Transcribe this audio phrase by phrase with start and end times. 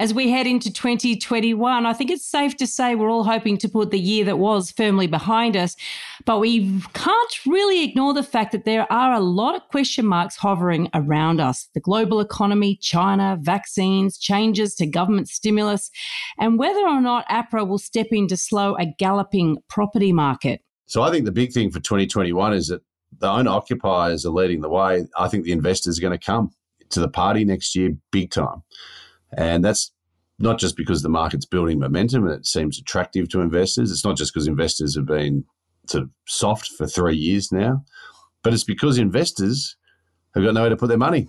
[0.00, 3.68] as we head into 2021, I think it's safe to say we're all hoping to
[3.68, 5.76] put the year that was firmly behind us.
[6.24, 10.36] But we can't really ignore the fact that there are a lot of question marks
[10.36, 15.90] hovering around us the global economy, China, vaccines, changes to government stimulus,
[16.38, 20.62] and whether or not APRA will step in to slow a galloping property market.
[20.86, 22.80] So I think the big thing for 2021 is that
[23.18, 25.04] the owner occupiers are leading the way.
[25.18, 26.52] I think the investors are going to come
[26.88, 28.62] to the party next year big time.
[29.32, 29.92] And that's
[30.40, 33.90] not just because the market's building momentum and it seems attractive to investors.
[33.90, 35.44] It's not just because investors have been
[35.86, 37.84] sort of soft for three years now,
[38.42, 39.76] but it's because investors
[40.34, 41.28] have got nowhere to put their money.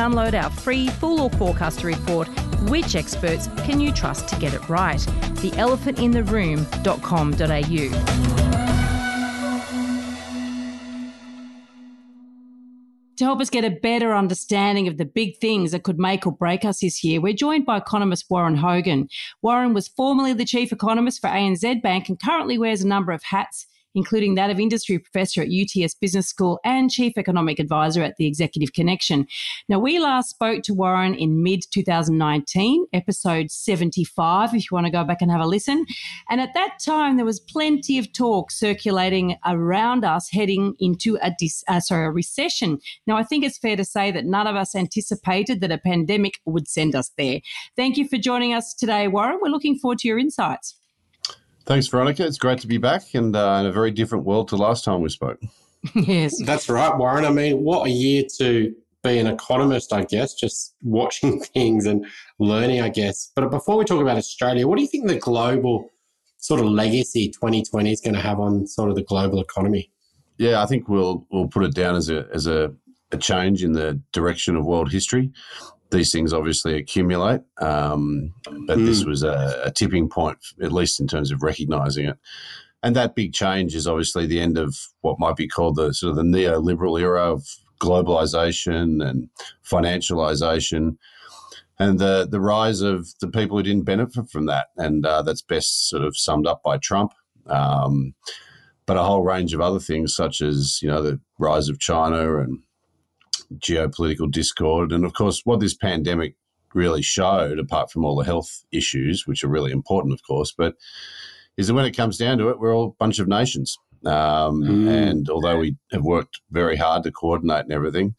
[0.00, 2.26] download our free full or forecaster report,
[2.70, 4.98] Which Experts Can You Trust to Get It Right?
[5.42, 8.36] The theelephantintheroom.com.au.
[13.16, 16.32] To help us get a better understanding of the big things that could make or
[16.32, 19.10] break us this year, we're joined by economist Warren Hogan.
[19.42, 23.22] Warren was formerly the chief economist for ANZ Bank and currently wears a number of
[23.22, 28.16] hats, including that of industry professor at UTS Business School and chief economic advisor at
[28.16, 29.26] the Executive Connection.
[29.68, 34.92] Now, we last spoke to Warren in mid 2019, episode 75, if you want to
[34.92, 35.86] go back and have a listen.
[36.28, 41.32] And at that time, there was plenty of talk circulating around us heading into a
[41.38, 42.78] dis- uh, sorry a recession.
[43.06, 46.40] Now, I think it's fair to say that none of us anticipated that a pandemic
[46.44, 47.40] would send us there.
[47.76, 49.38] Thank you for joining us today, Warren.
[49.42, 50.79] We're looking forward to your insights.
[51.70, 52.26] Thanks, Veronica.
[52.26, 55.02] It's great to be back and uh, in a very different world to last time
[55.02, 55.40] we spoke.
[55.94, 56.34] yes.
[56.42, 57.24] That's right, Warren.
[57.24, 62.04] I mean, what a year to be an economist, I guess, just watching things and
[62.40, 63.30] learning, I guess.
[63.36, 65.88] But before we talk about Australia, what do you think the global
[66.38, 69.92] sort of legacy 2020 is going to have on sort of the global economy?
[70.38, 72.74] Yeah, I think we'll we'll put it down as a as a,
[73.12, 75.30] a change in the direction of world history
[75.90, 78.32] these things obviously accumulate, um,
[78.66, 78.86] but mm.
[78.86, 82.18] this was a, a, tipping point, at least in terms of recognizing it.
[82.82, 86.10] And that big change is obviously the end of what might be called the sort
[86.10, 87.44] of the neoliberal era of
[87.80, 89.28] globalization and
[89.64, 90.96] financialization,
[91.78, 94.68] and the the rise of the people who didn't benefit from that.
[94.76, 97.12] And uh, that's best sort of summed up by Trump.
[97.46, 98.14] Um,
[98.86, 102.38] but a whole range of other things, such as you know the rise of China
[102.38, 102.60] and
[103.58, 104.92] geopolitical discord.
[104.92, 106.36] And of course, what this pandemic
[106.74, 110.74] really showed, apart from all the health issues, which are really important, of course, but
[111.56, 113.76] is that when it comes down to it, we're all a bunch of nations.
[114.06, 114.88] Um, mm.
[114.88, 118.14] And although we have worked very hard to coordinate and everything,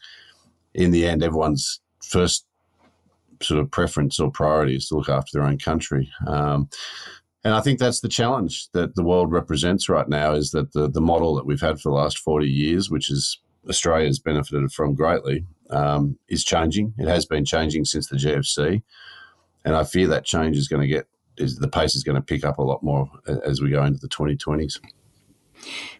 [0.73, 2.45] in the end, everyone's first
[3.41, 6.09] sort of preference or priority is to look after their own country.
[6.27, 6.69] Um,
[7.43, 10.87] and I think that's the challenge that the world represents right now is that the,
[10.87, 14.95] the model that we've had for the last 40 years, which is Australia's benefited from
[14.95, 16.93] greatly um, is changing.
[16.97, 18.81] It has been changing since the GFC,
[19.65, 21.07] and I fear that change is going to get
[21.37, 23.09] is the pace is going to pick up a lot more
[23.45, 24.79] as we go into the 2020s.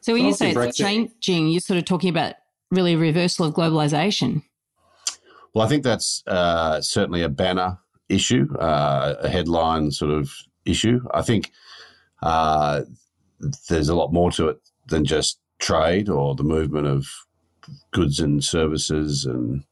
[0.01, 2.35] So when you say it's changing, you're sort of talking about
[2.69, 4.43] really a reversal of globalization.
[5.53, 7.78] Well, I think that's uh, certainly a banner
[8.09, 10.33] issue, uh, a headline sort of
[10.66, 11.01] issue.
[11.13, 11.51] I think
[12.22, 12.81] uh,
[13.69, 17.07] there's a lot more to it than just trade or the movement of
[17.92, 19.64] goods and services and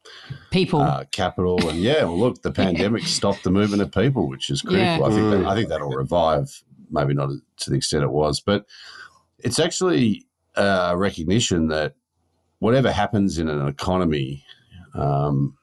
[0.52, 2.04] people, uh, capital, and yeah.
[2.04, 4.86] Well, look, the pandemic stopped the movement of people, which is critical.
[4.86, 5.06] Yeah.
[5.06, 8.66] I think that, I think that'll revive, maybe not to the extent it was, but
[9.40, 11.96] it's actually a recognition that
[12.60, 14.44] whatever happens in an economy,
[14.94, 15.58] um,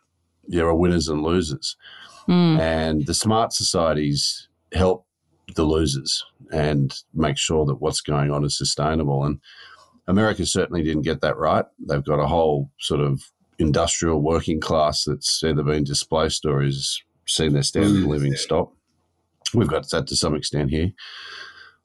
[0.49, 1.77] there are winners and losers,
[2.29, 2.59] mm.
[2.59, 5.07] and the smart societies help
[5.55, 9.41] the losers and make sure that what's going on is sustainable and
[10.09, 11.65] America certainly didn't get that right.
[11.79, 13.23] They've got a whole sort of
[13.59, 18.09] industrial working class that's either been displaced or has seen their standard of mm.
[18.09, 18.73] living stop.
[19.55, 20.93] We've got that to some extent here.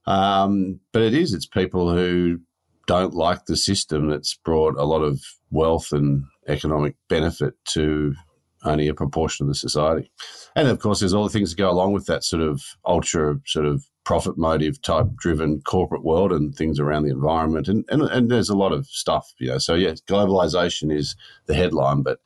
[0.06, 2.40] Um, but it is, it's people who
[2.88, 5.22] don't like the system that's brought a lot of
[5.52, 8.16] wealth and economic benefit to
[8.64, 10.12] only a proportion of the society.
[10.56, 13.40] And of course, there's all the things that go along with that sort of ultra
[13.46, 17.68] sort of profit motive type driven corporate world and things around the environment.
[17.68, 19.58] And, and, and there's a lot of stuff, you know.
[19.58, 21.16] So, yeah, globalization is
[21.46, 22.20] the headline, but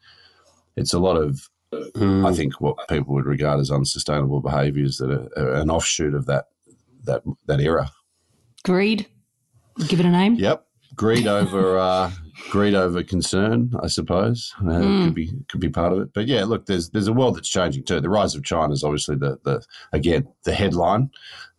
[0.75, 2.25] it's a lot of mm.
[2.27, 6.25] I think what people would regard as unsustainable behaviours that are, are an offshoot of
[6.25, 6.45] that
[7.03, 7.91] that that era.
[8.63, 9.07] Greed.
[9.87, 10.35] Give it a name.
[10.35, 10.64] Yep.
[10.95, 12.11] Greed over uh,
[12.49, 15.05] greed over concern, I suppose, uh, mm.
[15.05, 16.13] could be could be part of it.
[16.13, 17.99] But yeah, look, there's there's a world that's changing too.
[17.99, 19.63] The rise of China is obviously the the
[19.93, 21.09] again the headline,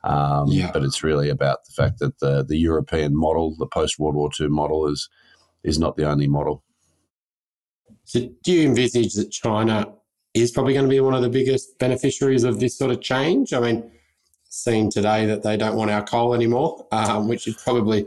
[0.04, 0.70] um, yeah.
[0.72, 4.30] but it's really about the fact that the the European model, the post World War
[4.40, 5.08] II model, is
[5.64, 6.62] is not the only model.
[8.04, 9.92] So, do you envisage that China
[10.32, 13.52] is probably going to be one of the biggest beneficiaries of this sort of change?
[13.52, 13.90] I mean,
[14.48, 18.06] seen today that they don't want our coal anymore, um, which is probably,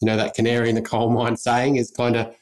[0.00, 2.34] you know, that canary in the coal mine saying is kind of,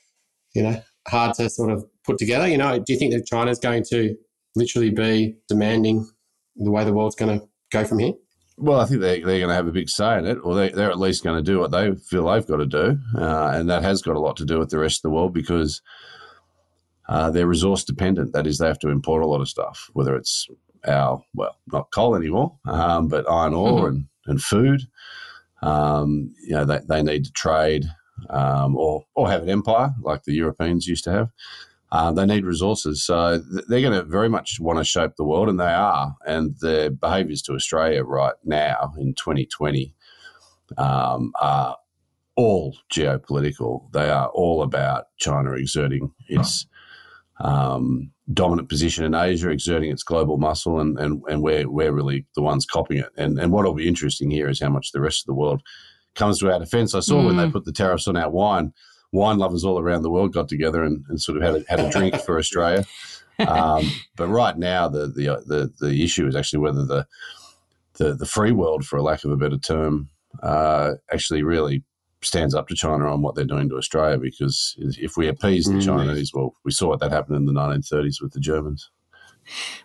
[0.55, 2.49] you know, hard to sort of put together.
[2.49, 4.17] You know, do you think that China's going to
[4.57, 6.09] literally be demanding
[6.57, 8.13] the way the world's going to go from here?
[8.57, 10.69] Well, I think they, they're going to have a big say in it, or they,
[10.69, 12.99] they're at least going to do what they feel they've got to do.
[13.17, 15.35] Uh, and that has got a lot to do with the rest of the world
[15.35, 15.83] because
[17.09, 18.33] uh, they're resource dependent.
[18.33, 20.47] That is, they have to import a lot of stuff, whether it's
[20.87, 23.87] our well, not coal anymore, um, but iron ore mm-hmm.
[23.87, 24.83] and, and food.
[25.65, 27.87] Um, you know, they, they need to trade
[28.31, 31.31] um, or or have an empire like the Europeans used to have.
[31.91, 33.39] Uh, they need resources, so
[33.69, 36.17] they're going to very much want to shape the world, and they are.
[36.27, 39.95] And their behaviours to Australia right now in 2020
[40.77, 41.77] um, are
[42.37, 43.93] all geopolitical.
[43.93, 46.67] They are all about China exerting its
[47.39, 52.27] um, dominant position in Asia, exerting its global muscle, and, and, and we're, we're really
[52.35, 53.11] the ones copying it.
[53.17, 55.63] And, and what will be interesting here is how much the rest of the world
[56.15, 56.95] comes to our defense.
[56.95, 57.27] I saw mm.
[57.27, 57.53] when they mm.
[57.53, 58.73] put the tariffs on our wine,
[59.13, 61.81] wine lovers all around the world got together and, and sort of had a, had
[61.81, 62.85] a drink for Australia.
[63.37, 67.05] Um, but right now, the, the, the, the issue is actually whether the,
[67.95, 70.09] the, the free world, for a lack of a better term,
[70.41, 71.83] uh, actually really
[72.25, 75.75] stands up to China on what they're doing to Australia because if we appease the
[75.75, 75.85] mm.
[75.85, 78.91] Chinese, well, we saw what that happened in the 1930s with the Germans.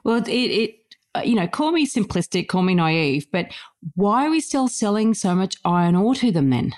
[0.04, 0.76] Well, it, it
[1.24, 3.48] you know, call me simplistic, call me naive, but
[3.96, 6.74] why are we still selling so much iron ore to them then?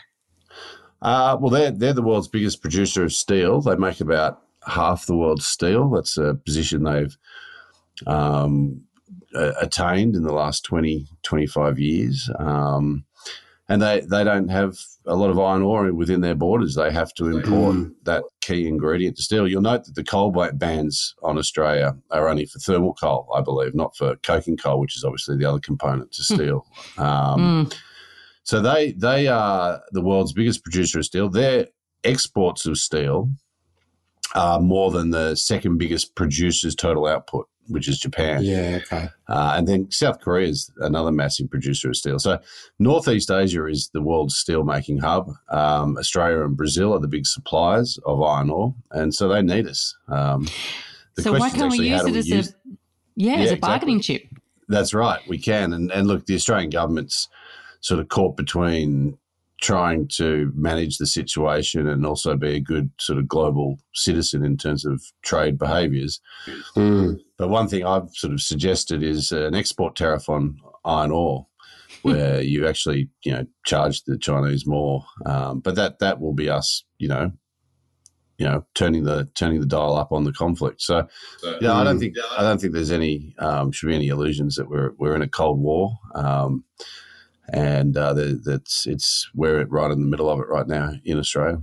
[1.02, 3.62] Uh, well, they're, they're the world's biggest producer of steel.
[3.62, 5.90] They make about half the world's steel.
[5.90, 7.18] That's a position they've
[8.08, 8.82] um,
[9.34, 12.30] attained in the last 20, 25 years.
[12.38, 13.06] Um,
[13.72, 16.76] and they, they don't have a lot of iron ore within their borders.
[16.76, 17.94] They have to import mm.
[18.04, 19.48] that key ingredient to steel.
[19.48, 23.74] You'll note that the coal bans on Australia are only for thermal coal, I believe,
[23.74, 26.36] not for coking coal, which is obviously the other component to hmm.
[26.36, 26.68] steel.
[26.98, 27.78] um, mm.
[28.44, 31.30] So they they are the world's biggest producer of steel.
[31.30, 31.68] Their
[32.04, 33.30] exports of steel
[34.36, 38.44] are more than the second biggest producer's total output which is Japan.
[38.44, 39.10] Yeah, okay.
[39.28, 42.20] Uh, and then South Korea is another massive producer of steel.
[42.20, 42.40] So
[42.80, 45.32] Northeast Asia is the world's steel making hub.
[45.50, 49.68] Um, Australia and Brazil are the big suppliers of iron ore, and so they need
[49.68, 49.96] us.
[50.08, 50.48] Um,
[51.18, 52.54] so why can't we use it as use, a
[53.16, 54.28] yeah, yeah, as a bargaining exactly.
[54.30, 54.44] chip?
[54.68, 55.74] That's right, we can.
[55.74, 57.28] And and look, the Australian government's
[57.82, 59.18] sort of caught between
[59.62, 64.58] trying to manage the situation and also be a good sort of global citizen in
[64.58, 66.20] terms of trade behaviours.
[66.76, 67.20] Mm.
[67.38, 71.48] But one thing I've sort of suggested is an export tariff on iron ore,
[72.02, 75.06] where you actually you know charge the Chinese more.
[75.26, 77.32] Um, but that that will be us, you know.
[78.38, 80.82] You know, turning the turning the dial up on the conflict.
[80.82, 81.08] So,
[81.62, 84.68] yeah, I don't think I don't think there's any um, should be any illusions that
[84.68, 85.92] we're we're in a cold war.
[86.16, 86.64] Um,
[87.52, 91.62] and uh, that's it's we're right in the middle of it right now in Australia.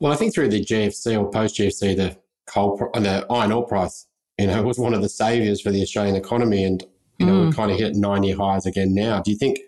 [0.00, 2.16] Well, I think through the GFC or post GFC, the
[2.46, 4.06] coal, the iron ore price,
[4.38, 6.84] you know, was one of the saviors for the Australian economy, and
[7.18, 7.46] you know, mm.
[7.46, 9.20] we're kind of hit nine year highs again now.
[9.20, 9.60] Do you think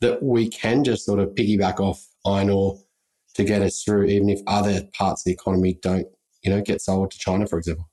[0.00, 2.78] that we can just sort of piggyback off iron ore
[3.34, 6.06] to get us through, even if other parts of the economy don't,
[6.42, 7.88] you know, get sold to China, for example?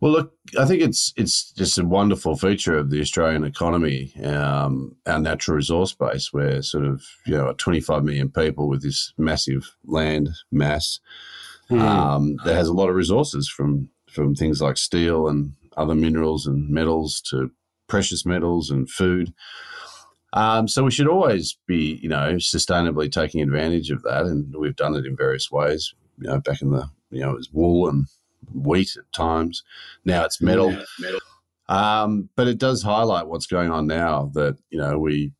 [0.00, 4.96] Well, look, I think it's it's just a wonderful feature of the Australian economy, um,
[5.06, 6.32] our natural resource base.
[6.32, 11.00] We're sort of you know 25 million people with this massive land mass
[11.68, 11.80] mm.
[11.80, 16.46] um, that has a lot of resources from from things like steel and other minerals
[16.46, 17.50] and metals to
[17.88, 19.32] precious metals and food.
[20.32, 24.76] Um, so we should always be, you know, sustainably taking advantage of that, and we've
[24.76, 25.92] done it in various ways.
[26.18, 28.06] You know, back in the, you know, it was wool and
[28.54, 29.62] wheat at times.
[30.04, 30.72] Now it's metal.
[30.72, 31.20] Yeah, metal.
[31.68, 35.32] Um, but it does highlight what's going on now that you know we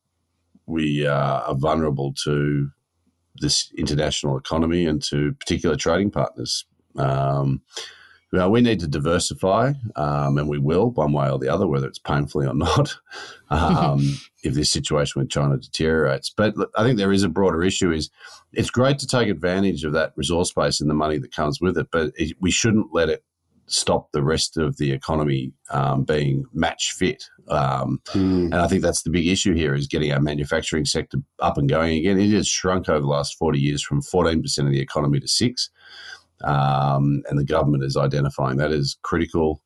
[0.66, 2.70] we uh, are vulnerable to
[3.40, 6.66] this international economy and to particular trading partners.
[6.96, 7.62] Um,
[8.32, 11.86] well, we need to diversify, um, and we will one way or the other, whether
[11.86, 12.98] it's painfully or not,
[13.50, 16.30] um, if this situation with China deteriorates.
[16.30, 18.10] But I think there is a broader issue: is
[18.52, 21.78] it's great to take advantage of that resource base and the money that comes with
[21.78, 23.24] it, but it, we shouldn't let it
[23.68, 27.24] stop the rest of the economy um, being match fit.
[27.48, 28.46] Um, mm.
[28.46, 31.68] And I think that's the big issue here is getting our manufacturing sector up and
[31.68, 32.18] going again.
[32.18, 35.70] It has shrunk over the last 40 years from 14% of the economy to 6
[36.44, 39.62] um, And the government is identifying that as critical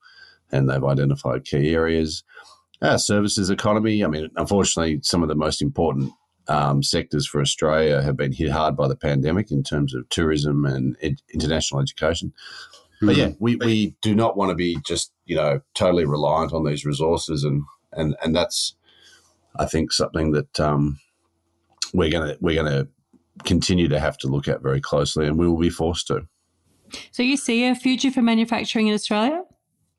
[0.51, 2.25] and they've identified key areas.
[2.83, 6.13] Our services economy, I mean, unfortunately, some of the most important
[6.49, 10.65] um, sectors for Australia have been hit hard by the pandemic in terms of tourism
[10.65, 12.33] and ed- international education.
[13.01, 16.65] But yeah, we, we do not want to be just, you know, totally reliant on
[16.65, 17.45] these resources.
[17.45, 17.63] And,
[17.93, 18.75] and, and that's,
[19.57, 20.99] I think, something that um,
[21.93, 22.89] we're going to, we're going to
[23.45, 26.27] continue to have to look at very closely and we will be forced to.
[27.11, 29.43] So you see a future for manufacturing in Australia?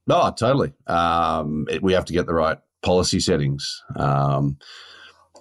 [0.10, 0.74] Oh, totally.
[0.88, 3.84] Um, it, we have to get the right policy settings.
[3.96, 4.58] Um,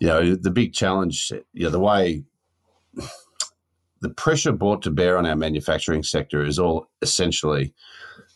[0.01, 2.25] you know, the big challenge, you know, the way
[4.01, 7.73] the pressure brought to bear on our manufacturing sector is all essentially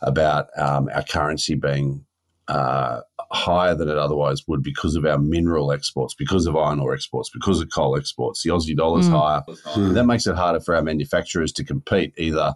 [0.00, 2.04] about um, our currency being
[2.48, 3.00] uh,
[3.32, 7.30] higher than it otherwise would because of our mineral exports, because of iron ore exports,
[7.30, 8.42] because of coal exports.
[8.42, 9.18] The Aussie dollar is mm.
[9.18, 9.42] higher.
[9.74, 9.94] Mm.
[9.94, 12.54] That makes it harder for our manufacturers to compete either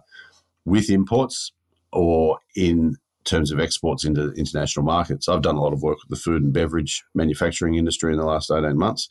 [0.63, 1.51] with imports
[1.91, 5.29] or in terms of exports into international markets.
[5.29, 8.25] I've done a lot of work with the food and beverage manufacturing industry in the
[8.25, 9.09] last 18 months.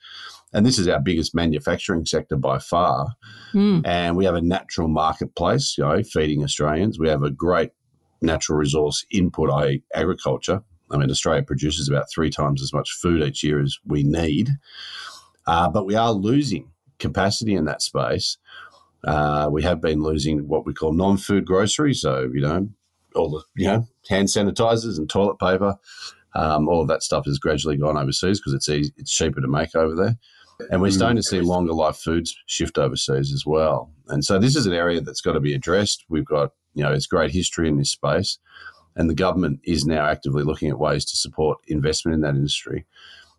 [0.52, 3.08] And this is our biggest manufacturing sector by far.
[3.54, 3.86] Mm.
[3.86, 6.98] And we have a natural marketplace, you know, feeding Australians.
[6.98, 7.70] We have a great
[8.20, 10.62] natural resource input, i.e., agriculture.
[10.90, 14.50] I mean, Australia produces about three times as much food each year as we need.
[15.46, 18.36] Uh, but we are losing capacity in that space.
[19.04, 22.68] Uh, we have been losing what we call non-food groceries, so you know
[23.14, 25.76] all the you know hand sanitizers and toilet paper.
[26.34, 29.48] Um, all of that stuff has gradually gone overseas because it's easy, it's cheaper to
[29.48, 30.16] make over there.
[30.70, 33.90] And we're starting to see longer life foods shift overseas as well.
[34.08, 36.04] And so this is an area that's got to be addressed.
[36.08, 38.38] We've got, you know, it's great history in this space.
[38.96, 42.84] And the government is now actively looking at ways to support investment in that industry.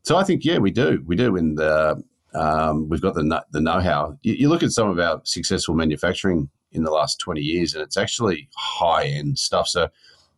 [0.04, 1.04] So I think, yeah, we do.
[1.06, 1.36] We do.
[1.36, 2.02] In the,
[2.34, 4.18] um, we've got the, the know how.
[4.24, 7.84] You, you look at some of our successful manufacturing in the last 20 years, and
[7.84, 9.68] it's actually high end stuff.
[9.68, 9.90] So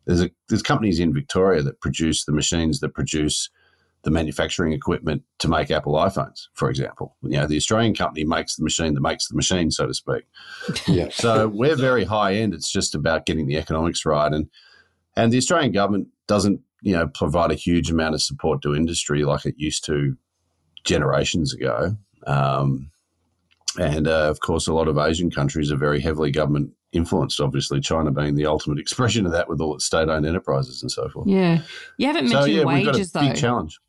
[0.06, 3.50] there's a, there's companies in Victoria that produce the machines that produce
[4.04, 7.16] the manufacturing equipment to make Apple iPhones, for example.
[7.22, 10.24] You know, the Australian company makes the machine that makes the machine, so to speak.
[10.88, 11.10] Yeah.
[11.10, 12.54] so we're very high end.
[12.54, 14.50] It's just about getting the economics right, and
[15.16, 19.24] and the Australian government doesn't you know provide a huge amount of support to industry
[19.24, 20.18] like it used to
[20.84, 21.96] generations ago.
[22.28, 22.92] Um,
[23.80, 27.80] and uh, of course, a lot of Asian countries are very heavily government influenced, obviously,
[27.82, 31.10] China being the ultimate expression of that with all its state owned enterprises and so
[31.10, 31.28] forth.
[31.28, 31.62] Yeah.
[31.98, 33.22] You haven't mentioned so, yeah, wages, though.
[33.22, 33.80] Big challenge.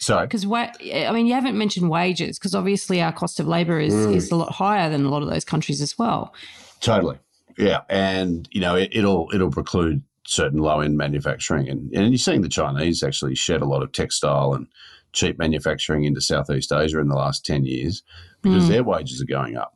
[0.00, 0.26] Sorry.
[0.26, 3.94] Because, wa- I mean, you haven't mentioned wages because obviously our cost of labor is,
[3.94, 4.14] mm.
[4.14, 6.34] is a lot higher than a lot of those countries as well.
[6.80, 7.18] Totally.
[7.56, 7.80] Yeah.
[7.88, 11.68] And, you know, it, it'll, it'll preclude certain low end manufacturing.
[11.68, 14.68] And, and you're seeing the Chinese actually shed a lot of textile and
[15.12, 18.02] cheap manufacturing into Southeast Asia in the last 10 years
[18.42, 18.68] because mm.
[18.68, 19.74] their wages are going up.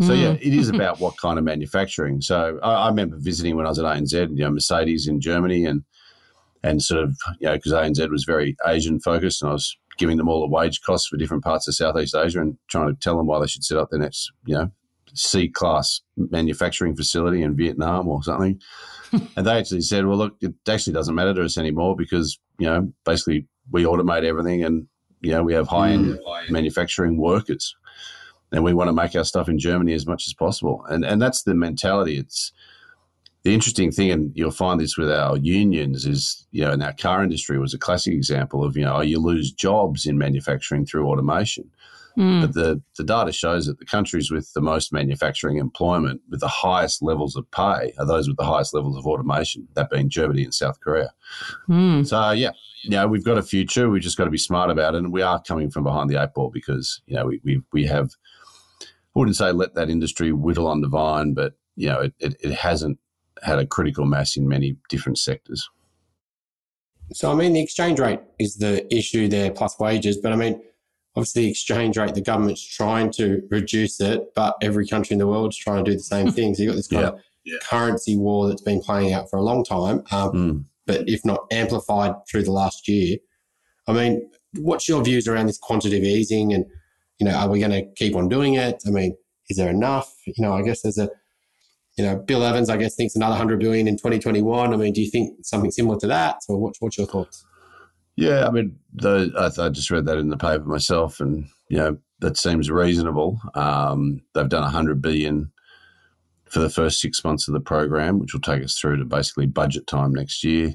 [0.00, 0.40] So yeah, mm.
[0.40, 2.22] it is about what kind of manufacturing.
[2.22, 5.66] So I, I, remember visiting when I was at ANZ, you know, Mercedes in Germany,
[5.66, 5.84] and
[6.62, 10.16] and sort of you know because ANZ was very Asian focused, and I was giving
[10.16, 13.18] them all the wage costs for different parts of Southeast Asia and trying to tell
[13.18, 14.70] them why they should set up their next you know
[15.12, 18.58] C class manufacturing facility in Vietnam or something.
[19.36, 22.66] and they actually said, well, look, it actually doesn't matter to us anymore because you
[22.66, 24.86] know basically we automate everything and
[25.20, 26.50] you know we have high end mm.
[26.50, 27.74] manufacturing workers
[28.52, 30.84] and we want to make our stuff in Germany as much as possible.
[30.88, 32.16] And and that's the mentality.
[32.16, 32.52] It's
[33.42, 36.92] the interesting thing, and you'll find this with our unions, is you know, in our
[36.92, 41.06] car industry was a classic example of you know, you lose jobs in manufacturing through
[41.06, 41.70] automation.
[42.18, 42.40] Mm.
[42.40, 46.48] But the, the data shows that the countries with the most manufacturing employment, with the
[46.48, 50.42] highest levels of pay, are those with the highest levels of automation, that being Germany
[50.42, 51.12] and South Korea.
[51.68, 52.04] Mm.
[52.04, 52.50] So, yeah,
[52.82, 53.88] you know, we've got a future.
[53.88, 54.98] We've just got to be smart about it.
[54.98, 57.86] And we are coming from behind the eight ball because, you know, we, we, we
[57.86, 58.10] have–
[59.20, 62.52] wouldn't say let that industry whittle on the vine, but you know, it, it, it
[62.52, 62.98] hasn't
[63.42, 65.68] had a critical mass in many different sectors.
[67.12, 70.16] So, I mean, the exchange rate is the issue there, plus wages.
[70.16, 70.62] But I mean,
[71.16, 75.26] obviously, the exchange rate, the government's trying to reduce it, but every country in the
[75.26, 76.54] world is trying to do the same thing.
[76.54, 77.58] So, you've got this kind yeah, of yeah.
[77.62, 80.64] currency war that's been playing out for a long time, um, mm.
[80.86, 83.18] but if not amplified through the last year.
[83.86, 86.64] I mean, what's your views around this quantitative easing and
[87.20, 88.82] you know, are we going to keep on doing it?
[88.86, 89.14] I mean,
[89.48, 90.12] is there enough?
[90.26, 91.10] You know, I guess there's a,
[91.96, 94.72] you know, Bill Evans, I guess, thinks another 100 billion in 2021.
[94.72, 96.42] I mean, do you think something similar to that?
[96.42, 97.44] So what, what's your thoughts?
[98.16, 101.78] Yeah, I mean, the, I, I, just read that in the paper myself, and you
[101.78, 103.40] know that seems reasonable.
[103.54, 105.52] Um, they've done 100 billion
[106.44, 109.46] for the first six months of the program, which will take us through to basically
[109.46, 110.74] budget time next year,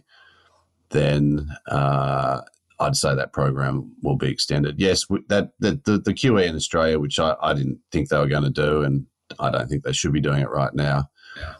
[0.89, 2.41] then uh,
[2.79, 4.79] I'd say that program will be extended.
[4.79, 8.27] Yes, that, that the, the QE in Australia, which I, I didn't think they were
[8.27, 9.05] going to do, and
[9.39, 11.09] I don't think they should be doing it right now,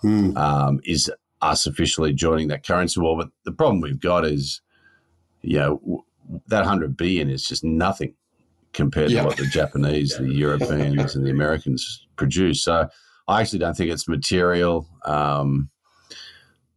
[0.03, 0.38] Mm.
[0.38, 3.17] um, is us officially joining that currency war.
[3.17, 4.62] But the problem we've got is,
[5.41, 6.05] you know,
[6.48, 8.15] that 100 billion is just nothing
[8.72, 9.22] compared Yeah.
[9.22, 12.63] to what the Japanese, the Europeans, and the Americans produce.
[12.63, 12.88] So
[13.27, 14.88] I actually don't think it's material.
[15.05, 15.69] Um,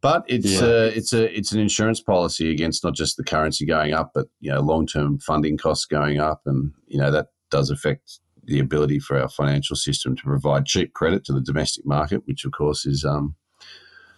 [0.01, 0.67] but it's Yeah.
[0.67, 4.27] uh, it's a it's an insurance policy against not just the currency going up, but
[4.39, 8.59] you know long term funding costs going up, and you know that does affect the
[8.59, 12.51] ability for our financial system to provide cheap credit to the domestic market, which of
[12.51, 13.35] course is um,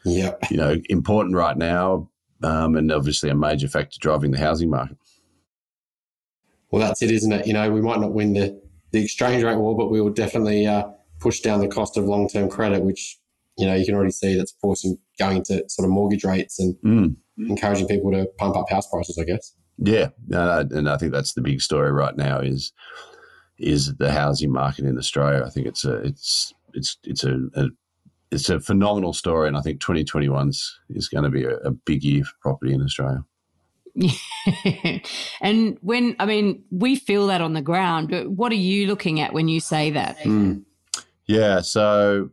[0.06, 0.36] Yeah.
[0.50, 2.10] you know important right now,
[2.44, 4.98] um, and obviously a major factor driving the housing market.
[6.70, 7.46] Well, that's it, isn't it?
[7.48, 8.58] You know, we might not win the,
[8.92, 10.86] the exchange rate war, but we will definitely uh,
[11.20, 13.20] push down the cost of long term credit, which,
[13.58, 16.76] you know, you can already see that's forcing going to sort of mortgage rates and
[16.86, 17.16] Mm.
[17.50, 19.54] encouraging people to pump up house prices, I guess.
[19.78, 22.72] Yeah, uh, and I think that's the big story right now is
[23.58, 25.44] is the housing market in Australia.
[25.46, 27.68] I think it's a it's it's it's a, a
[28.32, 30.50] it's a phenomenal story, and I think 2021
[30.90, 33.24] is going to be a, a big year for property in Australia.
[33.96, 34.12] Yeah.
[35.42, 38.10] And when, I mean, we feel that on the ground.
[38.10, 40.18] but What are you looking at when you say that?
[40.20, 40.64] Mm.
[41.26, 42.30] Yeah, so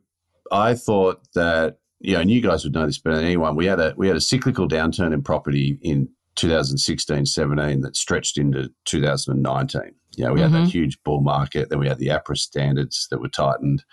[0.52, 3.56] I thought that you know, and you guys would know this better than anyone.
[3.56, 8.38] We had a we had a cyclical downturn in property in 2016, 17 that stretched
[8.38, 9.82] into 2019.
[10.16, 10.70] You know, we had that Mhm.
[10.70, 11.68] huge bull market.
[11.70, 13.84] Then we had the APRA standards that were tightened.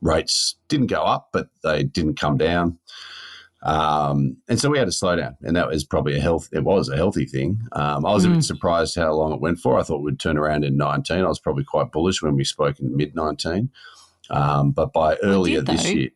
[0.00, 2.78] Rates didn't go up, but they didn't come down.
[3.62, 6.48] Um, and so we had a slowdown, and that was probably a health.
[6.52, 7.60] It was a healthy thing.
[7.72, 8.34] Um, I was a Mm.
[8.34, 9.78] bit surprised how long it went for.
[9.78, 11.24] I thought we'd turn around in 19.
[11.24, 13.70] I was probably quite bullish when we spoke in mid 19.
[14.30, 16.10] Um, but by earlier did, this year,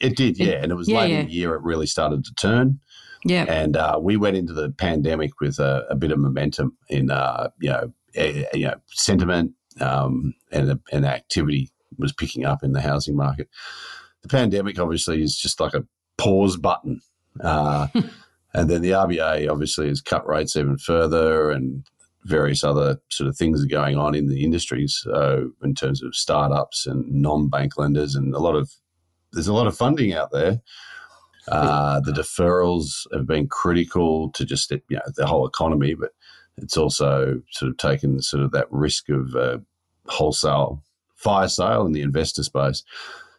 [0.00, 0.62] it did, It- yeah.
[0.62, 1.18] And it was yeah, late yeah.
[1.20, 2.80] in the year it really started to turn.
[3.24, 3.44] Yeah.
[3.48, 7.50] And uh, we went into the pandemic with a, a bit of momentum in, uh,
[7.60, 12.80] you know, eh, you know, sentiment um, and and activity was picking up in the
[12.80, 13.48] housing market.
[14.22, 17.00] The pandemic obviously is just like a pause button,
[17.40, 17.88] uh,
[18.54, 21.84] and then the RBA obviously has cut rates even further, and
[22.24, 24.86] various other sort of things are going on in the industry.
[24.88, 28.70] So in terms of startups and non-bank lenders, and a lot of
[29.32, 30.60] there's a lot of funding out there.
[31.48, 36.10] Uh, the deferrals have been critical to just you know the whole economy, but
[36.58, 39.58] it's also sort of taken sort of that risk of uh,
[40.06, 40.82] wholesale
[41.16, 42.84] fire sale in the investor space.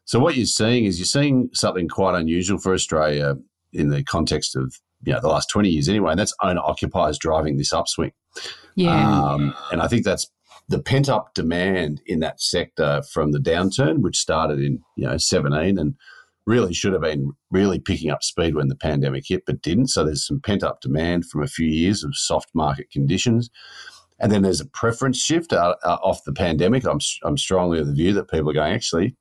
[0.05, 3.35] So what you're seeing is you're seeing something quite unusual for Australia
[3.73, 7.17] in the context of you know the last 20 years anyway, and that's owner occupiers
[7.17, 8.11] driving this upswing.
[8.75, 9.31] Yeah.
[9.31, 10.29] Um, and I think that's
[10.67, 15.17] the pent up demand in that sector from the downturn, which started in you know
[15.17, 15.95] 17 and
[16.45, 19.87] really should have been really picking up speed when the pandemic hit, but didn't.
[19.87, 23.49] So there's some pent up demand from a few years of soft market conditions.
[24.19, 26.85] And then there's a preference shift uh, uh, off the pandemic.
[26.85, 29.15] I'm, I'm strongly of the view that people are going, actually,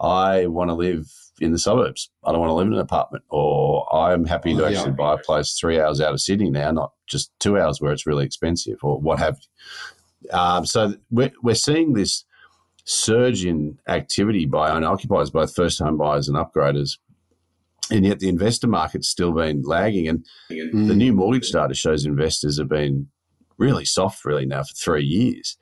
[0.00, 1.06] I want to live
[1.40, 2.10] in the suburbs.
[2.24, 5.18] I don't want to live in an apartment, or I'm happy to actually buy a
[5.18, 8.78] place three hours out of Sydney now, not just two hours where it's really expensive,
[8.82, 10.30] or what have you.
[10.30, 12.24] Um, so we're, we're seeing this
[12.84, 16.98] surge in activity by owner occupiers, both first home buyers and upgraders.
[17.90, 20.08] And yet the investor market's still been lagging.
[20.08, 20.56] And the
[20.92, 20.96] Mm.
[20.96, 23.08] new mortgage data shows investors have been
[23.56, 25.56] really soft, really, now for three years.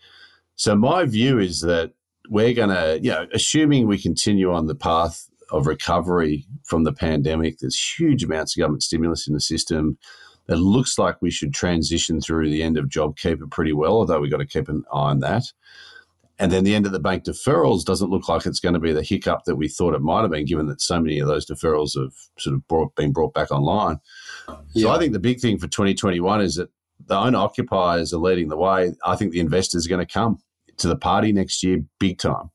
[0.57, 1.93] So my view is that
[2.29, 6.93] we're going to, you know, assuming we continue on the path of recovery from the
[6.93, 9.99] pandemic, there's huge amounts of government stimulus in the system.
[10.49, 14.31] It looks like we should transition through the end of JobKeeper pretty well, although we've
[14.31, 15.45] got to keep an eye on that.
[16.39, 18.93] And then the end of the bank deferrals doesn't look like it's going to be
[18.93, 21.47] the hiccup that we thought it might have been, given that so many of those
[21.47, 23.99] deferrals have sort of brought, been brought back online.
[24.75, 26.69] So I think the big thing for 2021 is that
[27.07, 28.93] the owner occupiers are leading the way.
[29.05, 30.39] I think the investors are going to come
[30.77, 32.51] to the party next year big time.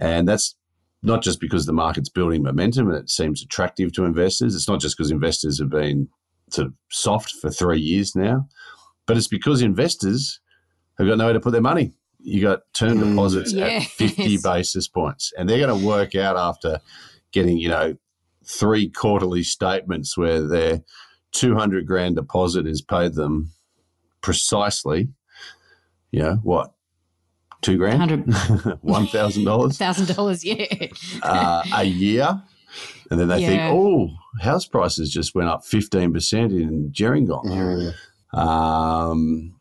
[0.00, 0.56] And that's
[1.02, 4.54] not just because the market's building momentum and it seems attractive to investors.
[4.54, 6.08] It's not just because investors have been
[6.50, 8.46] sort of soft for three years now,
[9.06, 10.40] but it's because investors
[10.98, 11.92] have got nowhere to put their money.
[12.20, 13.10] You got term Mm.
[13.10, 13.84] deposits Yes.
[13.84, 16.78] at 50 basis points, and they're going to work out after
[17.32, 17.96] getting, you know,
[18.44, 20.82] three quarterly statements where their
[21.32, 23.50] 200 grand deposit is paid them
[24.20, 25.08] precisely,
[26.10, 26.72] you know, what,
[27.62, 27.98] two grand?
[27.98, 30.44] Hundred $1,000 thousand.
[30.44, 30.86] Yeah.
[31.22, 32.42] uh, a year.
[33.10, 37.44] And then they think, oh, house prices just went up 15% in Gerringong.
[38.34, 38.38] Mm.
[38.38, 39.54] Um,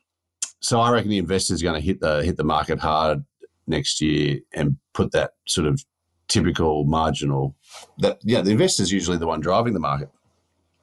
[0.62, 3.26] so I reckon the investors are going to hit the hit the market hard
[3.68, 5.84] next year and put that sort of
[6.28, 7.56] typical marginal.
[7.98, 10.10] That yeah, the investor's usually the one driving the market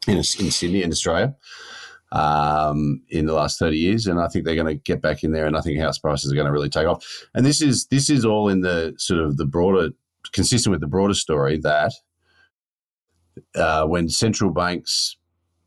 [0.06, 1.34] in in Sydney in Australia
[2.12, 4.06] um, in the last 30 years.
[4.06, 5.46] And I think they're going to get back in there.
[5.46, 7.04] And I think house prices are going to really take off.
[7.34, 9.90] And this is this is all in the sort of the broader,
[10.32, 11.92] consistent with the broader story that
[13.54, 15.16] uh, when central banks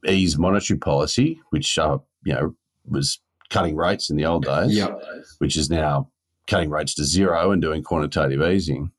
[0.08, 5.02] ease monetary policy, which uh, you know was cutting rates in the old days, Yep.
[5.40, 6.10] which is now
[6.48, 8.92] cutting rates to zero and doing quantitative easing,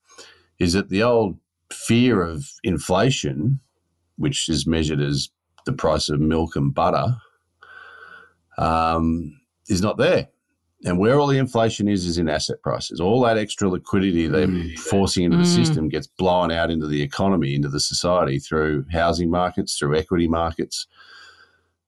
[0.59, 1.38] is that the old
[1.72, 3.61] fear of inflation,
[4.16, 5.28] which is measured as
[5.66, 7.16] the price of milk and butter,
[8.59, 10.29] um, is not there.
[10.85, 13.01] And where all the inflation is, is in asset prices.
[13.01, 14.77] All that extra liquidity they're Mm.
[14.79, 15.55] forcing into the Mm.
[15.55, 20.27] system gets blown out into the economy, into the society through housing markets, through equity
[20.27, 20.88] markets,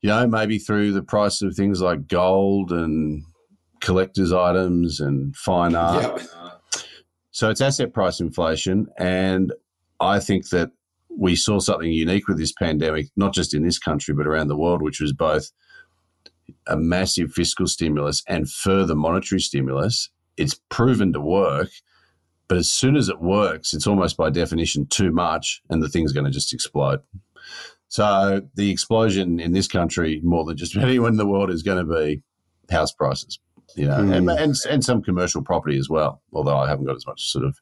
[0.00, 3.24] you know, maybe through the price of things like gold and
[3.80, 6.02] collector's items and fine art.
[6.02, 6.22] Yep.
[7.32, 8.86] So it's asset price inflation.
[8.96, 9.52] And
[9.98, 10.70] I think that
[11.08, 14.56] we saw something unique with this pandemic, not just in this country, but around the
[14.56, 15.50] world, which was both
[16.66, 20.10] a massive fiscal stimulus and further monetary stimulus.
[20.36, 21.70] It's proven to work.
[22.46, 26.12] But as soon as it works, it's almost by definition too much, and the thing's
[26.12, 27.00] going to just explode.
[27.88, 31.86] So the explosion in this country, more than just anywhere in the world, is going
[31.86, 32.22] to be
[32.70, 33.38] house prices,
[33.76, 34.40] you know, and, Mm.
[34.42, 36.20] and and some commercial property as well.
[36.34, 37.58] Although I haven't got as much sort of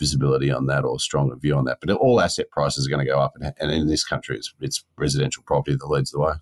[0.00, 1.78] visibility on that or stronger view on that.
[1.80, 4.52] But all asset prices are going to go up, and, and in this country, it's
[4.60, 6.32] it's residential property that leads the way.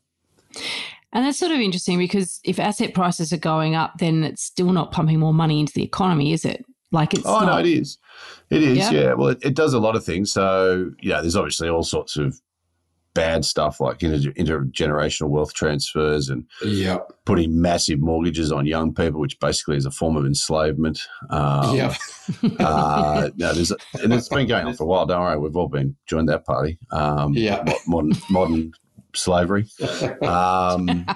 [1.13, 4.73] And that's sort of interesting because if asset prices are going up, then it's still
[4.73, 6.65] not pumping more money into the economy, is it?
[6.91, 7.99] Like it's oh no, it is,
[8.51, 8.91] it is, Yeah?
[8.91, 9.13] yeah.
[9.15, 10.33] Well, it, it does a lot of things.
[10.33, 12.39] So yeah, there's obviously all sorts of
[13.15, 17.13] bad stuff like inter- intergenerational wealth transfers and Yep.
[17.27, 20.99] putting massive mortgages on young people, which basically is a form of enslavement.
[21.29, 21.95] Um, Yep.
[22.61, 23.71] uh, no, there's,
[24.03, 25.05] and it's been going on for a while.
[25.07, 26.79] Don't worry, we've all been joined that party.
[26.91, 27.65] Um, Yeah.
[27.87, 28.73] modern modern
[29.15, 29.67] slavery.
[30.23, 31.07] Um,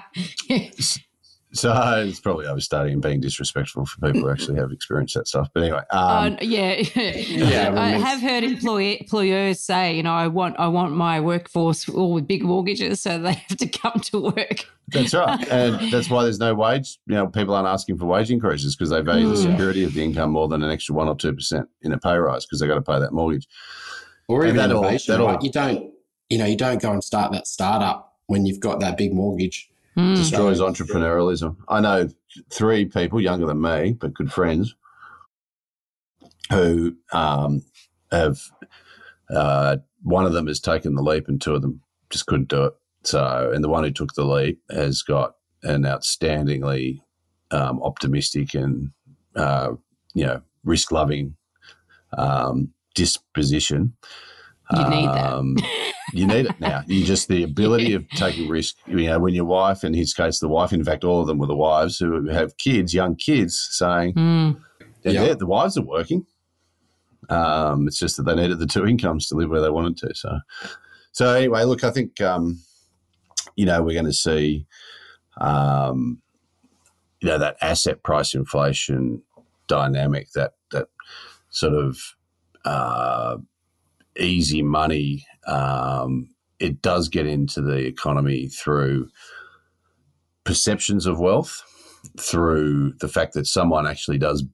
[1.53, 1.73] so
[2.07, 5.49] it's probably overstating and being disrespectful for people who actually have experienced that stuff.
[5.55, 10.13] But anyway, um, Uh, yeah, Yeah, I I have heard employ- employers say, you know,
[10.13, 14.01] I want I want my workforce all with big mortgages, so they have to come
[14.01, 14.67] to work.
[14.89, 16.99] That's right, and that's why there's no wage.
[17.07, 19.51] You know, people aren't asking for wage increases because they value the Mm.
[19.51, 22.17] security of the income more than an extra one or two percent in a pay
[22.17, 23.49] rise because they got to pay that mortgage.
[24.29, 25.91] Or And even that'll- innovation, that'll- You don't,
[26.29, 29.71] you know, you don't go and start that startup when you've got that big mortgage.
[29.97, 30.17] Mm.
[30.17, 31.57] Destroys entrepreneurialism.
[31.69, 32.09] I know
[32.51, 34.75] three people younger than me, but good friends,
[36.51, 37.63] who um,
[38.11, 38.39] have.
[39.35, 42.65] Uh, one of them has taken the leap, and two of them just couldn't do
[42.65, 42.75] it.
[43.03, 47.01] So, and the one who took the leap has got an outstandingly
[47.51, 48.91] um, optimistic and
[49.35, 49.73] uh,
[50.15, 51.37] you know risk loving
[52.17, 53.97] um, disposition.
[54.73, 55.93] You need that.
[56.17, 56.83] You need it now.
[56.87, 58.77] You just the ability of taking risk.
[58.87, 61.39] You know, when your wife, in his case, the wife, in fact, all of them
[61.39, 64.57] were the wives who have kids, young kids, saying, Mm.
[65.05, 65.35] and Yeah.
[65.35, 66.27] the wives are working.
[67.29, 70.15] Um, it's just that they needed the two incomes to live where they wanted to.
[70.15, 70.39] So,
[71.13, 72.61] so anyway, look, I think um,
[73.57, 74.67] you know we're going to see,
[75.41, 76.23] um,
[77.21, 79.23] you know, that asset price inflation
[79.67, 80.89] dynamic, that that
[81.51, 81.99] sort of
[82.65, 83.39] uh,
[84.19, 85.25] easy money.
[85.47, 89.09] Um, it does get into the economy through
[90.45, 91.63] perceptions of wealth,
[92.21, 94.45] through the fact that someone actually does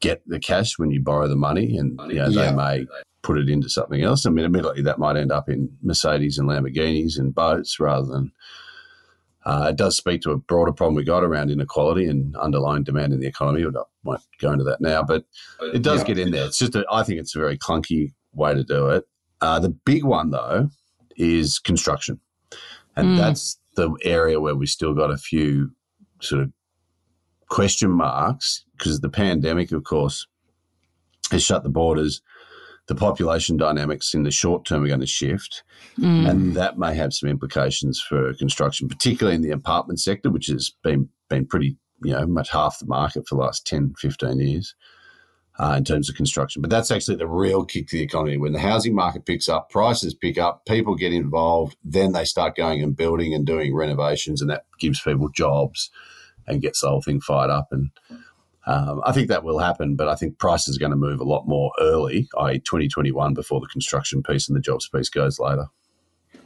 [0.00, 2.50] get the cash when you borrow the money, and you know, Yeah.
[2.50, 2.86] they may
[3.22, 4.24] put it into something else.
[4.26, 8.32] I mean, admittedly, that might end up in Mercedes and Lamborghinis and boats rather than.
[9.44, 13.14] Uh, it does speak to a broader problem we got around inequality and underlying demand
[13.14, 13.64] in the economy.
[13.64, 13.70] I
[14.04, 15.24] won't go into that now, but
[15.72, 16.06] it does Yeah.
[16.06, 16.44] get in there.
[16.46, 19.04] It's just, a, I think it's a very clunky way to do it.
[19.40, 20.68] Uh, the big one, though,
[21.16, 22.20] is construction.
[22.96, 23.16] And Mm.
[23.18, 25.70] that's the area where we still got a few
[26.20, 26.52] sort of
[27.48, 30.26] question marks because the pandemic, of course,
[31.30, 32.20] has shut the borders.
[32.86, 35.62] The population dynamics in the short term are going to shift,
[35.98, 36.28] Mm.
[36.30, 40.72] and that may have some implications for construction, particularly in the apartment sector, which has
[40.82, 44.74] been been pretty, you know, much half the market for the last 10, 15 years
[45.58, 46.62] uh, in terms of construction.
[46.62, 48.36] But that's actually the real kick to the economy.
[48.36, 52.56] When the housing market picks up, prices pick up, people get involved, then they start
[52.56, 55.90] going and building and doing renovations, and that gives people jobs
[56.46, 57.68] and gets the whole thing fired up.
[57.72, 57.90] And
[58.66, 61.24] um, I think that will happen, but I think prices are going to move a
[61.24, 65.66] lot more early, i.e., 2021, before the construction piece and the jobs piece goes later.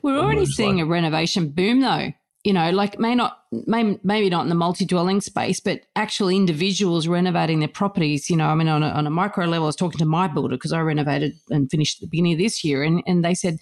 [0.01, 2.13] We're already seeing like- a renovation boom, though.
[2.45, 7.07] You know, like may not, may, maybe not in the multi-dwelling space, but actual individuals
[7.07, 8.29] renovating their properties.
[8.29, 10.27] You know, I mean, on a, on a micro level, I was talking to my
[10.27, 13.35] builder because I renovated and finished at the beginning of this year, and and they
[13.35, 13.59] said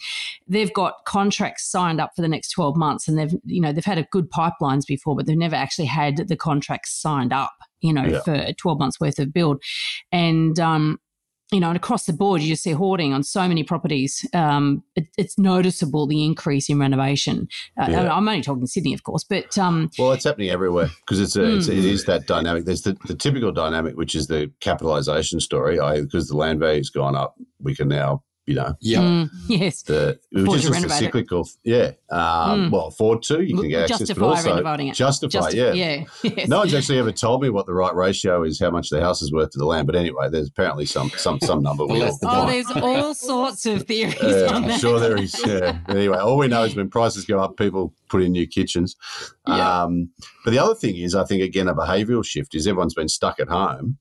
[0.48, 3.84] they've got contracts signed up for the next twelve months, and they've you know they've
[3.84, 7.52] had a good pipelines before, but they've never actually had the contracts signed up.
[7.82, 8.20] You know, Yeah.
[8.20, 9.62] for twelve months worth of build,
[10.10, 10.98] and um,
[11.52, 14.24] you know, and across the board, you just see hoarding on so many properties.
[14.32, 17.48] Um, it, it's noticeable the increase in renovation.
[17.80, 18.14] Uh, Yeah.
[18.14, 21.56] I'm only talking Sydney, of course, but um, Well, it's happening everywhere because it's, a,
[21.56, 21.78] it's Mm.
[21.78, 22.66] it is that dynamic.
[22.66, 25.80] There's the, the typical dynamic, which is the capitalization story.
[25.80, 28.98] I because the land value's gone up, we can now you know Yeah.
[29.00, 31.04] mm, yes, the which Afford is to just a renovate it.
[31.04, 31.48] cyclical.
[31.62, 32.70] Yeah, um, Mm.
[32.70, 34.94] well, afford to you can get access, justify but also renovating it.
[34.94, 35.30] justify.
[35.40, 35.72] Just- yeah.
[35.72, 36.48] yeah, yes.
[36.48, 39.22] No one's actually ever told me what the right ratio is, how much the house
[39.22, 39.86] is worth to the land.
[39.86, 41.84] But anyway, there's apparently some some some number.
[41.86, 44.80] Well, we that's all- the Oh, there's all sorts of theories Yeah, on I'm that.
[44.80, 45.34] sure there is.
[45.46, 45.78] Yeah.
[45.88, 48.96] Anyway, all we know is when prices go up, people put in new kitchens.
[49.46, 49.82] Yeah.
[49.84, 50.10] Um,
[50.44, 53.38] but the other thing is, I think again, a behavioural shift is everyone's been stuck
[53.38, 53.98] at home.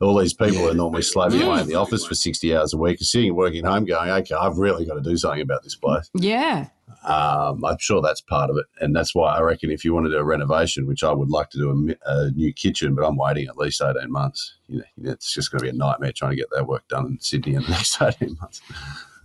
[0.00, 0.70] All these people Yeah.
[0.70, 3.64] are normally slaving away in the office for sixty hours a week, are sitting working
[3.64, 6.66] home, going, "Okay, I've really got to do something about this place." Yeah,
[7.04, 10.06] Um, I'm sure that's part of it, and that's why I reckon if you want
[10.06, 11.70] to do a renovation, which I would like to do
[12.06, 14.54] a, a new kitchen, but I'm waiting at least eighteen months.
[14.68, 17.06] You know, it's just going to be a nightmare trying to get that work done
[17.06, 18.60] in Sydney in the next eighteen months.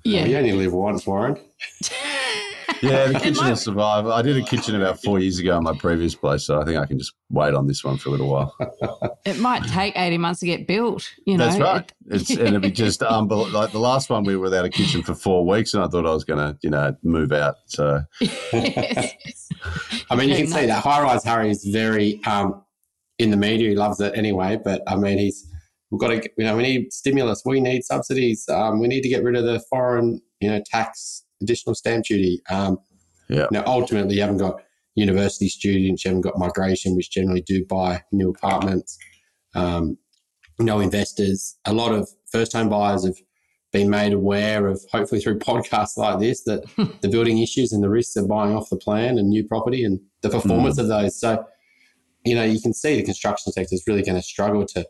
[0.05, 0.25] yeah.
[0.25, 1.37] You only live once, Warren.
[2.81, 4.07] Yeah, the kitchen might- will survive.
[4.07, 6.77] I did a kitchen about four years ago in my previous place, so I think
[6.77, 8.55] I can just wait on this one for a little while.
[9.23, 11.07] It might take 18 months to get built.
[11.27, 11.93] You know, That's right.
[12.07, 13.59] It's and it'd be just unbelievable.
[13.59, 16.07] Like the last one, we were without a kitchen for four weeks, and I thought
[16.07, 17.57] I was going to, you know, move out.
[17.67, 19.13] So yes.
[20.09, 22.63] I mean, you can see that high rise Harry is very um,
[23.19, 23.69] in the media.
[23.69, 24.59] He loves it anyway.
[24.63, 25.47] But I mean, he's
[25.91, 27.43] we've got to you know we need stimulus.
[27.45, 28.49] We need subsidies.
[28.49, 32.41] Um, we need to get rid of the foreign you know tax additional stamp duty.
[32.49, 32.79] Um,
[33.29, 33.47] Yeah.
[33.51, 34.61] Now, ultimately, you haven't got
[34.95, 36.03] university students.
[36.03, 38.97] You haven't got migration, which generally do buy new apartments.
[39.55, 39.97] Um,
[40.59, 41.57] no investors.
[41.65, 43.15] A lot of first home buyers have
[43.71, 46.63] been made aware of, hopefully through podcasts like this, that
[47.01, 49.99] the building issues and the risks of buying off the plan and new property and
[50.21, 51.19] the performance of those.
[51.19, 51.45] So,
[52.25, 54.85] you know, you can see the construction sector is really going to struggle to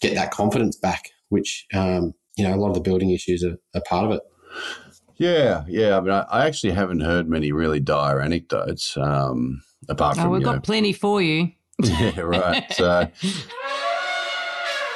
[0.00, 3.56] get that confidence back, which, um, you know, a lot of the building issues are,
[3.74, 4.20] are part of it.
[5.16, 5.96] Yeah, yeah.
[5.96, 10.32] I mean, I, I actually haven't heard many really dire anecdotes, um, apart Oh, from
[10.32, 11.52] we've got plenty for you.
[11.82, 12.64] yeah, right.
[12.72, 13.08] So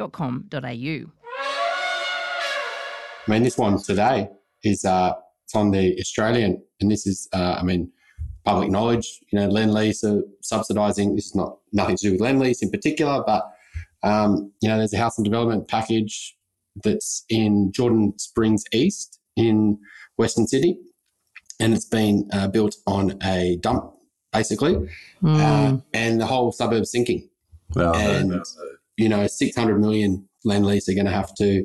[0.00, 1.10] theelephantintheroom.com.au.
[3.26, 4.28] I mean, this one today
[4.64, 5.12] is uh,
[5.44, 7.90] it's on the Australian, and this is, uh, I mean,
[8.44, 9.20] public knowledge.
[9.32, 11.14] You know, Lend Lease are subsidising.
[11.14, 13.44] This is not nothing to do with Lend Lease in particular, but
[14.02, 16.36] um, you know, there's a housing development package
[16.82, 19.78] that's in Jordan Springs East in
[20.16, 20.78] Western Sydney,
[21.60, 23.92] and it's been uh, built on a dump,
[24.32, 24.88] basically,
[25.20, 25.36] Hmm.
[25.36, 27.28] uh, and the whole suburb's sinking
[27.74, 28.42] well, and
[29.00, 31.64] you know, six hundred million Lend Lease are going to have to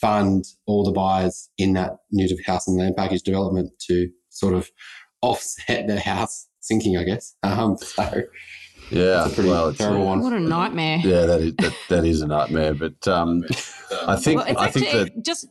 [0.00, 4.70] fund all the buyers in that new house and land package development to sort of
[5.22, 7.34] offset the house sinking, I guess.
[7.42, 8.02] Um, so
[8.90, 10.20] yeah, it's a pretty well, it's, terrible one.
[10.20, 10.98] What a nightmare.
[11.02, 12.74] yeah, that is that, that is a nightmare.
[12.74, 13.42] But um,
[14.06, 15.48] I think Well, it's I think actually- that just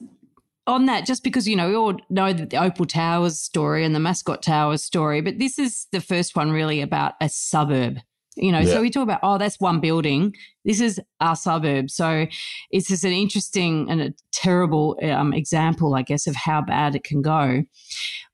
[0.68, 4.00] on that, just because you know we all know the Opal Towers story and the
[4.00, 8.00] Mascot Towers story, but this is the first one really about a suburb.
[8.40, 8.74] You know, Yeah.
[8.74, 10.34] so we talk about oh, that's one building.
[10.66, 12.26] This is our suburb, so
[12.72, 17.04] it's just an interesting and a terrible um, example, I guess, of how bad it
[17.04, 17.64] can go.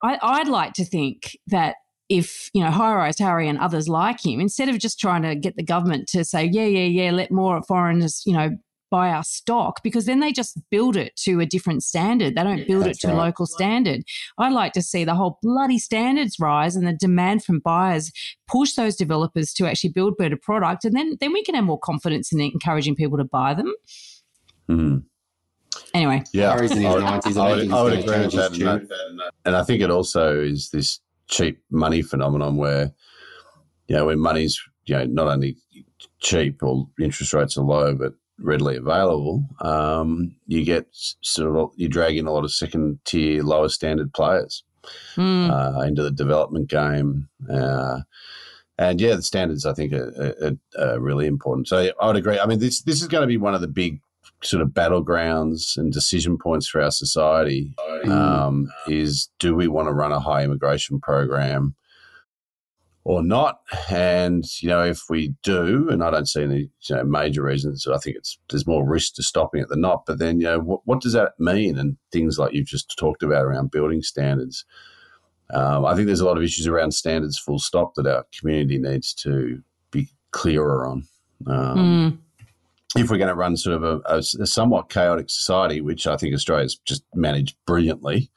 [0.04, 1.76] I, I'd like to think that
[2.08, 5.36] if you know high rise Harry and others like him, instead of just trying to
[5.36, 8.52] get the government to say yeah, yeah, yeah, let more foreigners, you know,
[8.90, 12.36] buy our stock because then they just build it to a different standard.
[12.36, 14.04] They don't build it That's to a local standard.
[14.38, 18.12] I'd like to see the whole bloody standards rise and the demand from buyers
[18.48, 21.80] push those developers to actually build better product, and then then we can have more
[21.80, 23.74] confidence in encouraging people to buy them.
[24.70, 25.04] Mhm.
[25.94, 27.38] Anyway, yeah, Harry's in his I would- 90s.
[27.38, 28.52] I I would, I would agree with that.
[28.54, 28.62] And,
[29.20, 32.94] that- and I think it also is this cheap money phenomenon where,
[33.88, 35.58] you know, when money's, you know, not only
[36.20, 40.88] cheap or interest rates are low, but readily available, um, you get
[41.22, 44.64] sort of, you drag in a lot of second tier, lower standard players
[45.16, 45.50] Hmm.
[45.50, 47.28] uh, into the development game.
[47.50, 48.02] Uh,
[48.78, 50.52] And yeah, the standards I think are, are,
[50.84, 51.68] are really important.
[51.70, 52.38] So I would agree.
[52.40, 54.02] I mean, this this is going to be one of the big
[54.44, 57.74] sort of battlegrounds and decision points for our society.
[58.12, 61.74] Um, is do we want to run a high immigration program?
[63.06, 63.62] Or not.
[63.90, 67.88] And you know, if we do, and I don't see any you know, major reasons,
[67.88, 70.06] I think it's there's more risk to stopping it than not.
[70.06, 71.78] But then, you know, what, what does that mean?
[71.78, 74.66] And things like you've just talked about around building standards.
[75.54, 78.80] Um, I think there's a lot of issues around standards, full stop, that our community
[78.80, 81.08] needs to be clearer on.
[81.46, 82.18] Um, mm.
[83.00, 86.16] If we're going to run sort of a, a, a, somewhat chaotic society, which I
[86.16, 88.32] think Australia's just managed brilliantly,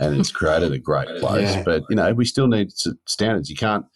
[0.00, 1.62] and it's created a great place, yeah.
[1.62, 2.72] but you know we still need
[3.06, 3.48] standards.
[3.48, 3.86] You can't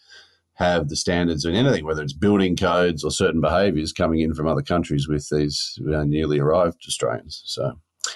[0.54, 4.46] have the standards in anything, whether it's building codes or certain behaviours coming in from
[4.46, 7.42] other countries with these uh, newly arrived Australians.
[7.44, 7.72] So,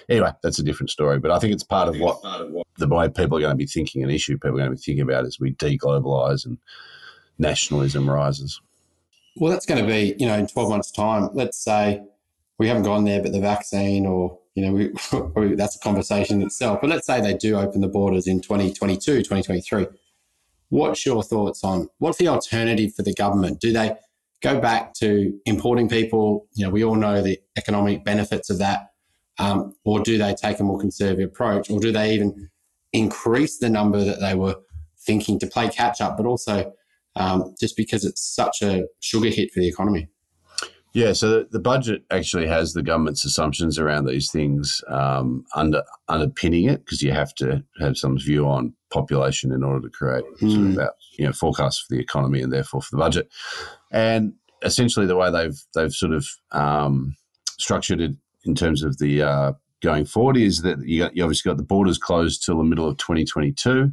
[0.09, 1.19] anyway, that's a different story.
[1.19, 3.53] But I think it's part of what, part of what the way people are going
[3.53, 6.47] to be thinking an issue people are going to be thinking about as we deglobalise
[6.47, 6.59] and
[7.39, 8.61] nationalism rises.
[9.37, 12.03] Well, that's going to be, you know, in 12 months' time, let's say
[12.59, 16.81] we haven't gone there, but the vaccine or, you know, we, that's a conversation itself.
[16.81, 19.87] But let's say they do open the borders in 2022, 2023
[20.71, 23.61] What's your thoughts on what's the alternative for the government?
[23.61, 23.97] Do they
[24.43, 26.47] go back to importing people?
[26.55, 28.91] You know, we all know the economic benefits of that.
[29.39, 31.71] Um, or do they take a more conservative approach?
[31.71, 32.51] Or do they even
[32.93, 34.57] increase the number that they were
[35.07, 36.73] thinking to play catch up, but also
[37.17, 40.09] um, just because it's such a sugar hit for the economy?
[40.95, 46.65] Yeah, so the budget actually has the government's assumptions around these things um, under underpinning
[46.65, 50.51] it because you have to have some view on population in order to create mm.
[50.51, 50.75] sort of hmm.
[50.75, 53.29] that you know forecasts for the economy and therefore for the budget.
[53.91, 57.15] And essentially, the way they've they've sort of um,
[57.59, 58.13] structured it
[58.45, 61.65] in terms of the uh, going forward is that you, got, you obviously got the
[61.65, 63.93] borders closed till the middle of 2022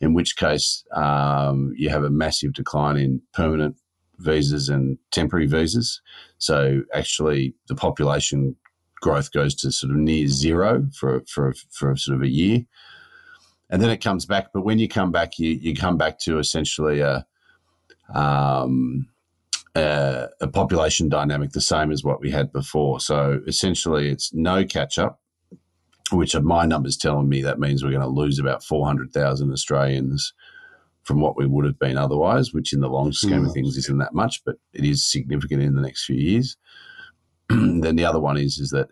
[0.00, 3.76] in which case um, you have a massive decline in permanent
[4.18, 6.00] visas and temporary visas.
[6.38, 8.56] So actually, the population
[9.00, 12.64] growth goes to sort of near zero for for for sort of a year,
[13.70, 14.48] and then it comes back.
[14.52, 17.26] But when you come back, you you come back to essentially a
[18.14, 19.08] um,
[19.74, 23.00] a, a population dynamic the same as what we had before.
[23.00, 25.20] So essentially, it's no catch up.
[26.10, 30.32] Which my numbers telling me that means we're going to lose about 400,000 Australians
[31.08, 33.52] from what we would have been otherwise, which in the long scheme of hmm.
[33.52, 36.54] things isn't that much, but it is significant in the next few years.
[37.48, 38.88] then the other one is is that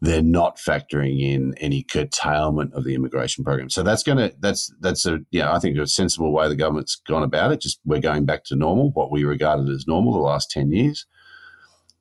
[0.00, 3.68] they're not factoring in any curtailment of the immigration program.
[3.68, 6.96] So that's going to that's that's a yeah I think a sensible way the government's
[7.06, 7.60] gone about it.
[7.60, 11.06] Just we're going back to normal, what we regarded as normal the last ten years.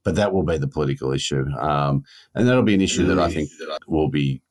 [0.06, 3.30] But that will be the political issue, um, and that'll be an issue that I
[3.30, 3.50] think
[3.88, 4.42] will be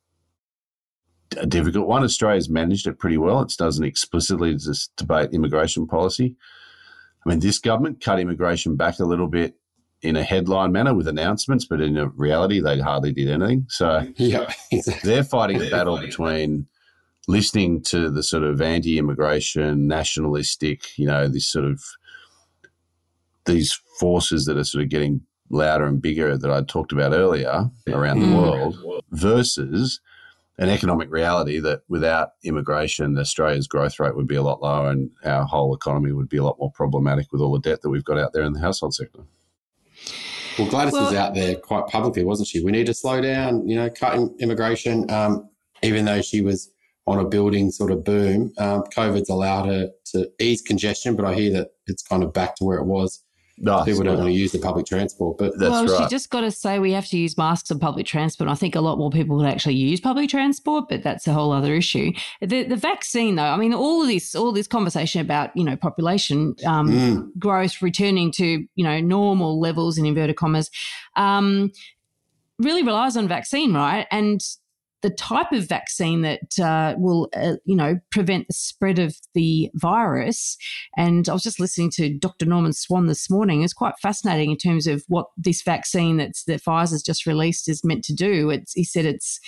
[1.36, 2.04] a difficult one.
[2.04, 3.40] Australia's managed it pretty well.
[3.42, 6.36] It doesn't explicitly just debate immigration policy.
[7.24, 9.56] I mean, this government cut immigration back a little bit
[10.02, 13.66] in a headline manner with announcements, but in reality, they hardly did anything.
[13.68, 14.52] So yeah,
[15.02, 16.66] they're fighting a battle between
[17.26, 21.82] listening to the sort of anti-immigration, nationalistic, you know, this sort of
[23.46, 27.70] these forces that are sort of getting louder and bigger that I talked about earlier
[27.88, 28.28] around mm.
[28.28, 30.00] the world versus
[30.58, 35.10] an economic reality that without immigration, Australia's growth rate would be a lot lower and
[35.24, 38.04] our whole economy would be a lot more problematic with all the debt that we've
[38.04, 39.20] got out there in the household sector.
[40.58, 42.64] Well, Gladys well, was out there quite publicly, wasn't she?
[42.64, 45.50] We need to slow down, you know, cut immigration, um,
[45.82, 46.70] even though she was
[47.06, 48.52] on a building sort of boom.
[48.56, 52.56] Um, COVID's allowed her to ease congestion, but I hear that it's kind of back
[52.56, 53.22] to where it was
[53.58, 55.38] no, people don't want to use the public transport.
[55.38, 56.04] But that's well, right.
[56.04, 58.50] she just got to say we have to use masks on public transport.
[58.50, 61.52] I think a lot more people would actually use public transport, but that's a whole
[61.52, 62.12] other issue.
[62.40, 65.76] The the vaccine, though, I mean, all of this, all this conversation about you know
[65.76, 67.38] population um, mm.
[67.38, 70.70] growth returning to you know normal levels in inverted commas,
[71.16, 71.72] um,
[72.58, 74.06] really relies on vaccine, right?
[74.10, 74.40] And
[75.02, 79.70] the type of vaccine that uh, will, uh, you know, prevent the spread of the
[79.74, 80.56] virus.
[80.96, 82.46] And I was just listening to Dr.
[82.46, 83.62] Norman Swan this morning.
[83.62, 87.85] It's quite fascinating in terms of what this vaccine that's that Pfizer's just released is
[87.85, 88.51] meant to do.
[88.51, 89.38] It's, he said it's,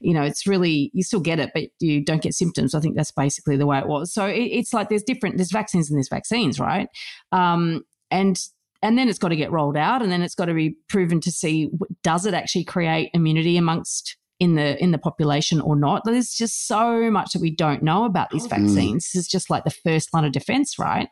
[0.00, 2.74] you know, it's really you still get it, but you don't get symptoms.
[2.74, 4.12] I think that's basically the way it was.
[4.12, 6.88] So it, it's like there's different there's vaccines and there's vaccines, right?
[7.32, 8.38] Um, and
[8.82, 11.20] and then it's got to get rolled out and then it's got to be proven
[11.20, 11.68] to see
[12.02, 16.04] does it actually create immunity amongst in the in the population or not.
[16.04, 18.50] There's just so much that we don't know about these mm.
[18.50, 19.10] vaccines.
[19.12, 21.08] This is just like the first line of defense, right?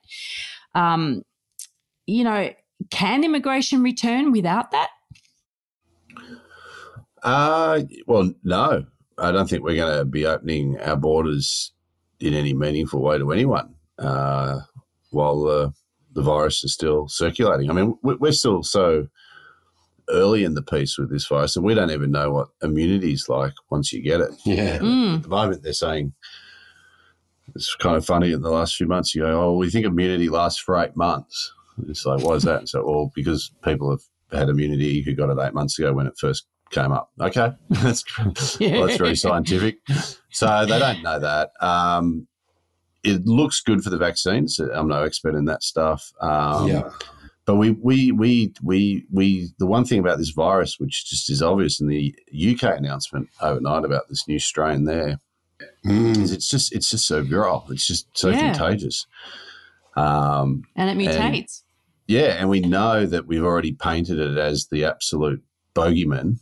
[0.75, 1.23] Um,
[2.07, 2.51] you know,
[2.91, 4.91] can immigration return without that?
[7.23, 8.87] Uh, well, no.
[9.19, 11.73] I don't think we're going to be opening our borders
[12.21, 13.75] in any meaningful way to anyone.
[13.99, 14.61] Uh,
[15.11, 15.73] while the
[16.13, 17.71] the virus is still circulating.
[17.71, 19.07] I mean, we're still so
[20.09, 23.29] early in the piece with this virus, and we don't even know what immunity is
[23.29, 24.31] like once you get it.
[24.45, 24.79] Yeah.
[24.79, 25.17] Mm.
[25.17, 26.13] At the moment, they're saying
[27.55, 29.15] it's kind of funny in the last few months.
[29.15, 31.53] You go, oh, we think immunity lasts for eight months.
[31.89, 32.69] It's like, why is that?
[32.69, 34.01] So, well, because people have
[34.39, 37.11] had immunity who got it eight months ago when it first came up.
[37.21, 39.77] Okay, that's well, that's very scientific.
[40.31, 41.51] So they don't know that.
[41.61, 42.27] Um,
[43.05, 44.59] it looks good for the vaccines.
[44.59, 46.13] I'm no expert in that stuff.
[46.21, 46.91] Um, yeah.
[47.47, 51.41] But we, we, we, we, we, the one thing about this virus, which just is
[51.43, 55.21] obvious in the UK announcement overnight about this new strain there,
[55.87, 56.21] Mm.
[56.21, 57.65] is it's just, it's just so virile.
[57.71, 58.53] It's just so Yeah.
[58.53, 59.07] contagious.
[59.97, 61.63] Um, and it mutates.
[62.07, 65.43] yeah, and we know that we've already painted it as the absolute
[65.75, 66.41] bogeyman,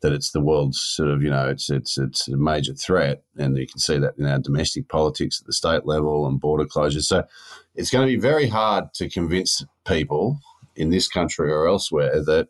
[0.00, 3.56] that it's the world's sort of, you know, it's it's it's a major threat, and
[3.56, 7.04] you can see that in our domestic politics at the state level and border closures.
[7.04, 7.24] So
[7.74, 10.38] it's going to be very hard to convince people
[10.76, 12.48] in this country or elsewhere that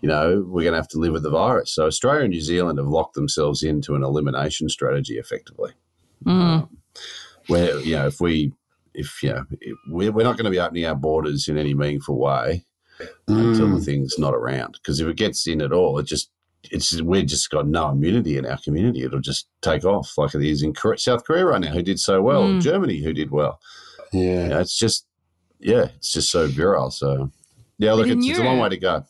[0.00, 1.72] you know we're going to have to live with the virus.
[1.74, 5.72] So Australia and New Zealand have locked themselves into an elimination strategy effectively
[6.24, 6.68] Mm.
[7.48, 8.52] where you know if we
[8.94, 11.74] if you know if we're, we're not going to be opening our borders in any
[11.74, 12.64] meaningful way
[13.26, 13.84] until the Mm.
[13.84, 16.30] thing's not around because if it gets in at all it just
[16.70, 19.02] it's we've just got no immunity in our community.
[19.02, 20.16] It'll just take off.
[20.16, 22.44] Like it is in Korea, south korea right now who did so well.
[22.44, 22.62] Mm.
[22.62, 23.60] germany who did well.
[24.12, 24.42] Yeah.
[24.42, 25.06] you know, it's just
[25.58, 26.90] yeah it's just so virile.
[26.90, 27.30] So
[27.78, 29.04] yeah look in it's, it's a long way to go.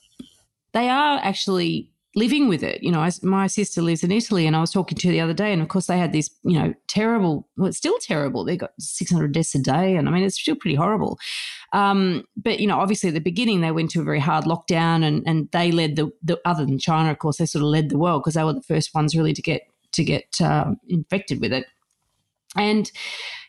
[0.72, 2.82] they are actually living with it.
[2.82, 5.20] You know, I, my sister lives in Italy, and I was talking to her the
[5.20, 7.48] other day, and of course they had this, you know, terrible.
[7.56, 8.44] Well, it's still terrible.
[8.44, 11.18] They got 600 deaths a day, and I mean, it's still pretty horrible.
[11.72, 15.04] Um, but you know, obviously at the beginning they went to a very hard lockdown,
[15.04, 17.88] and and they led the, the other than China, of course, they sort of led
[17.88, 21.40] the world because they were the first ones really to get to get um, infected
[21.40, 21.66] with it.
[22.56, 22.90] And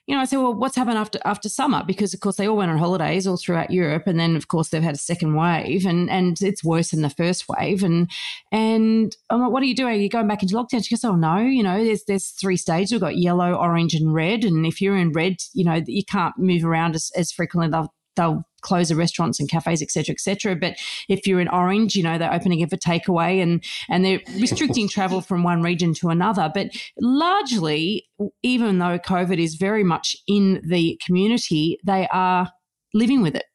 [0.05, 1.81] you know, I said, well, what's happened after after summer?
[1.85, 4.69] Because of course they all went on holidays all throughout Europe, and then of course
[4.69, 7.83] they've had a second wave, and and it's worse than the first wave.
[7.83, 8.11] And
[8.51, 9.93] and I'm like, what are you doing?
[9.93, 10.85] Are you going back into lockdown?
[10.85, 12.91] She goes, oh no, you know, there's there's three stages.
[12.91, 14.43] We've got yellow, orange, and red.
[14.43, 17.71] And if you're in red, you know, you can't move around as, as frequently.
[18.15, 20.55] They'll they'll close the restaurants and cafes, etc., cetera, cetera.
[20.55, 20.75] But
[21.09, 24.87] if you're in orange, you know, they're opening it for takeaway and and they're restricting
[24.87, 26.49] travel from one region to another.
[26.53, 26.67] But
[26.99, 28.05] largely,
[28.41, 32.51] even though COVID is very much in the community, they are
[32.93, 33.45] living with it.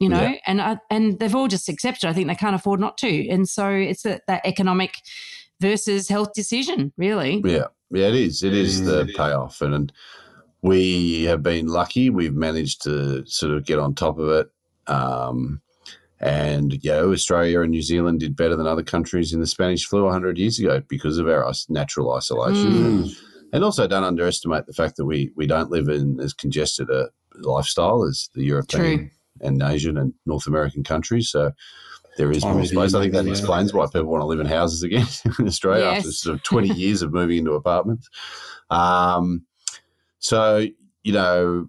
[0.00, 0.34] You know, Yeah.
[0.46, 2.08] and uh, and they've all just accepted.
[2.08, 4.94] I think they can't afford not to, and so it's a, that economic
[5.60, 7.42] versus health decision, really.
[7.44, 8.44] Yeah, yeah, it is.
[8.44, 9.16] It is the Mm.
[9.16, 9.92] payoff, and, and
[10.62, 12.10] we have been lucky.
[12.10, 14.50] We've managed to sort of get on top of it.
[14.86, 15.60] Um,
[16.20, 20.04] and yeah, Australia and New Zealand did better than other countries in the Spanish flu
[20.04, 22.72] 100 years ago because of our natural isolation.
[22.72, 22.86] Mm.
[22.86, 23.16] And,
[23.52, 27.08] and also, don't underestimate the fact that we, we don't live in as congested a
[27.36, 29.10] lifestyle as the European True.
[29.40, 31.30] and Asian and North American countries.
[31.30, 31.52] So
[32.16, 32.94] there is more space.
[32.94, 35.06] I think that explains why people want to live in houses again
[35.38, 38.08] in Australia after sort of 20 years of moving into apartments.
[38.70, 39.46] Um,
[40.18, 40.66] so,
[41.02, 41.68] you know,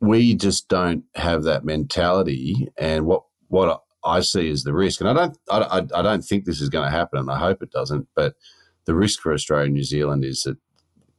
[0.00, 2.68] we just don't have that mentality.
[2.78, 6.22] And what, what I see as the risk, and I don't, I, I, I don't
[6.24, 8.34] think this is going to happen, and I hope it doesn't, but
[8.86, 10.56] the risk for Australia and New Zealand is that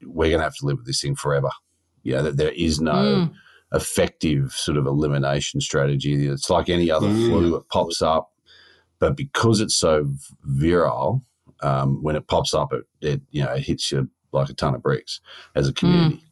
[0.04, 1.52] we're going to have to live with this thing forever.
[2.04, 3.34] Yeah, that there is no Mm.
[3.74, 6.26] effective sort of elimination strategy.
[6.28, 7.28] It's like any other Mm.
[7.28, 8.32] flu; it pops up,
[8.98, 10.12] but because it's so
[10.44, 11.24] virile,
[11.62, 14.74] um, when it pops up, it, it you know it hits you like a ton
[14.74, 15.22] of bricks
[15.56, 16.24] as a community.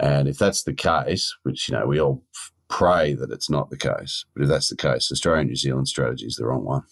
[0.00, 2.22] And if that's the case, which you know we all
[2.68, 5.88] pray that it's not the case, but if that's the case, Australia and New Zealand
[5.88, 6.82] strategy is the wrong one.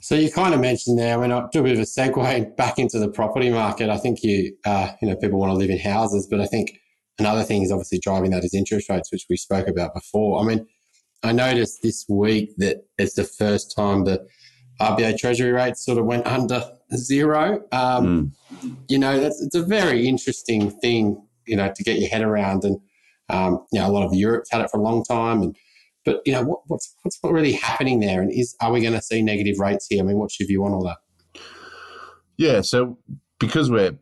[0.00, 2.56] So you kind of mentioned there, I mean, I'll do a bit of a segue
[2.56, 3.90] back into the property market.
[3.90, 6.78] I think you, uh, you know, people want to live in houses, but I think
[7.18, 10.40] another thing is obviously driving that is interest rates, which we spoke about before.
[10.40, 10.66] I mean,
[11.22, 14.24] I noticed this week that it's the first time the
[14.80, 16.64] RBA Treasury rates sort of went under
[16.94, 17.62] zero.
[17.72, 18.32] Um,
[18.62, 18.76] Mm.
[18.88, 22.64] You know, that's it's a very interesting thing, you know, to get your head around.
[22.64, 22.78] And
[23.30, 25.56] um, you know, a lot of Europe's had it for a long time, and
[26.04, 29.02] but you know, what, what's what's really happening there, and is are we going to
[29.02, 30.02] see negative rates here?
[30.02, 30.98] I mean, what's your view on all that?
[32.36, 32.98] Yeah, so
[33.38, 33.98] because we're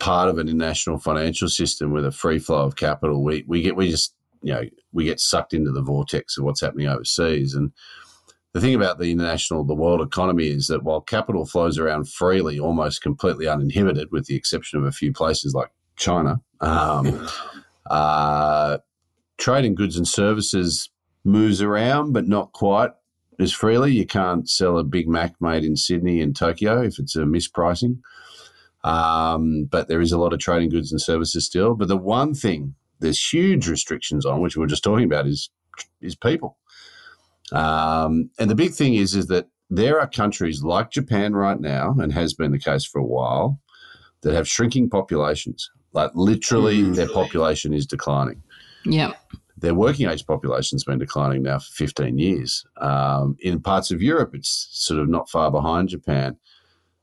[0.00, 3.76] part of an international financial system with a free flow of capital, we, we get
[3.76, 7.54] we just you know we get sucked into the vortex of what's happening overseas.
[7.54, 7.72] And
[8.52, 12.58] the thing about the international, the world economy is that while capital flows around freely,
[12.58, 17.28] almost completely uninhibited, with the exception of a few places like China, um,
[17.86, 18.78] uh,
[19.38, 20.90] trade in goods and services
[21.24, 22.90] moves around, but not quite
[23.38, 23.92] as freely.
[23.92, 27.98] You can't sell a Big Mac made in Sydney and Tokyo if it's a mispricing.
[28.84, 31.74] Um, but there is a lot of trading goods and services still.
[31.74, 35.50] But the one thing there's huge restrictions on, which we were just talking about, is
[36.00, 36.58] is people.
[37.52, 41.94] Um, and the big thing is is that there are countries like Japan right now,
[41.98, 43.60] and has been the case for a while,
[44.22, 45.70] that have shrinking populations.
[45.94, 46.94] Like literally, mm.
[46.94, 48.42] their population is declining.
[48.84, 49.12] Yeah.
[49.56, 52.66] Their working age population has been declining now for 15 years.
[52.78, 56.36] Um, in parts of Europe, it's sort of not far behind Japan.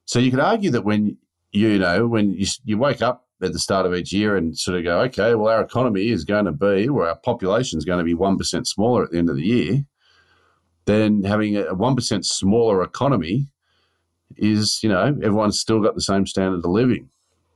[0.05, 1.17] So you could argue that when
[1.53, 4.77] you know when you, you wake up at the start of each year and sort
[4.77, 7.97] of go, okay, well, our economy is going to be, or our population is going
[7.97, 9.83] to be 1% smaller at the end of the year,
[10.85, 13.47] then having a 1% smaller economy
[14.37, 17.09] is, you know, everyone's still got the same standard of living,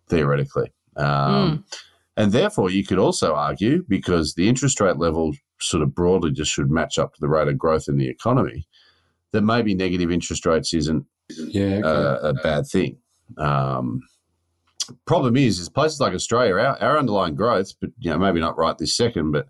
[0.07, 0.71] theoretically.
[0.95, 1.63] Um, mm.
[2.17, 6.51] And therefore, you could also argue, because the interest rate level sort of broadly just
[6.51, 8.67] should match up to the rate of growth in the economy,
[9.31, 11.87] that maybe negative interest rates isn't yeah, okay.
[11.87, 12.97] a, a bad thing.
[13.37, 14.01] Um,
[15.05, 18.57] problem is, is places like Australia, our, our underlying growth, but you know, maybe not
[18.57, 19.47] right this second, but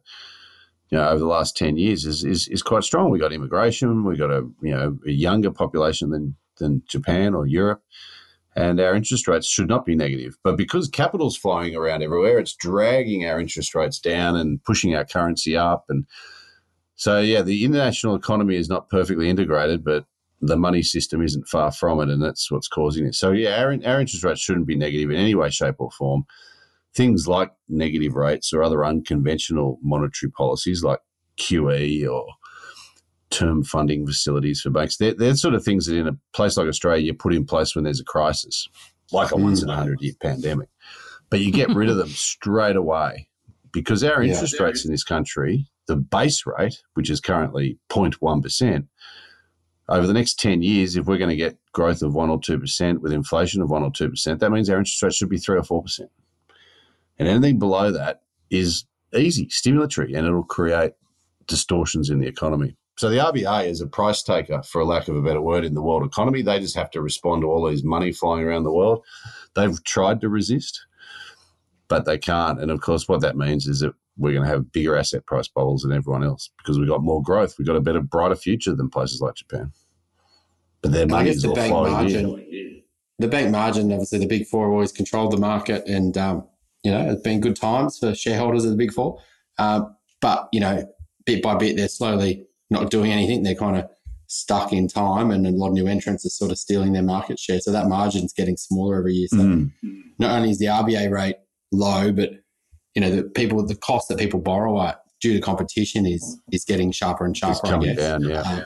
[0.89, 3.09] you know, over the last ten years is is, is quite strong.
[3.09, 7.45] We got immigration, we got a you know a younger population than than Japan or
[7.45, 7.83] Europe,
[8.55, 10.37] and our interest rates should not be negative.
[10.43, 15.05] But because capital's flowing around everywhere, it's dragging our interest rates down and pushing our
[15.05, 15.85] currency up.
[15.89, 16.05] And
[16.95, 20.05] so, yeah, the international economy is not perfectly integrated, but
[20.41, 23.15] the money system isn't far from it, and that's what's causing it.
[23.15, 26.23] So, yeah, our, our interest rates shouldn't be negative in any way, shape, or form.
[26.93, 30.99] Things like negative rates or other unconventional monetary policies like
[31.37, 32.25] QE or
[33.29, 36.67] term funding facilities for banks, they're, they're sort of things that in a place like
[36.67, 38.67] Australia you put in place when there's a crisis,
[39.11, 39.43] like a hmm.
[39.43, 40.69] once in a hundred year pandemic.
[41.29, 43.27] But you get rid of them straight away
[43.71, 48.87] because our interest yeah, rates in this country, the base rate, which is currently 0.1%,
[49.87, 52.99] over the next 10 years, if we're going to get growth of 1 or 2%
[52.99, 55.61] with inflation of 1 or 2%, that means our interest rate should be 3 or
[55.61, 56.07] 4%.
[57.19, 60.93] And anything below that is easy, stimulatory, and it'll create
[61.47, 62.75] distortions in the economy.
[62.97, 65.73] So the RBA is a price taker, for a lack of a better word, in
[65.73, 66.41] the world economy.
[66.41, 69.03] They just have to respond to all these money flying around the world.
[69.53, 70.85] They've tried to resist,
[71.89, 72.61] but they can't.
[72.61, 75.49] And of course, what that means is that we're going to have bigger asset price
[75.49, 77.55] bubbles than everyone else because we've got more growth.
[77.57, 79.73] We've got a better, brighter future than places like Japan.
[80.81, 82.83] But their money is the all bank margin, in.
[83.19, 86.47] The bank margin, obviously, the big four have always controlled the market, and um,
[86.83, 89.19] you know it's been good times for shareholders of the big four.
[89.57, 90.85] Um, but you know,
[91.25, 93.43] bit by bit, they're slowly not doing anything.
[93.43, 93.89] They're kind of
[94.27, 97.39] stuck in time, and a lot of new entrants are sort of stealing their market
[97.39, 97.59] share.
[97.59, 99.27] So that margin's getting smaller every year.
[99.29, 99.71] So mm.
[100.19, 101.35] not only is the RBA rate
[101.71, 102.31] low, but
[102.95, 106.63] you know, the people, the cost that people borrow at due to competition is is
[106.65, 107.53] getting sharper and sharper.
[107.53, 108.41] It's coming down, yeah.
[108.41, 108.65] Um,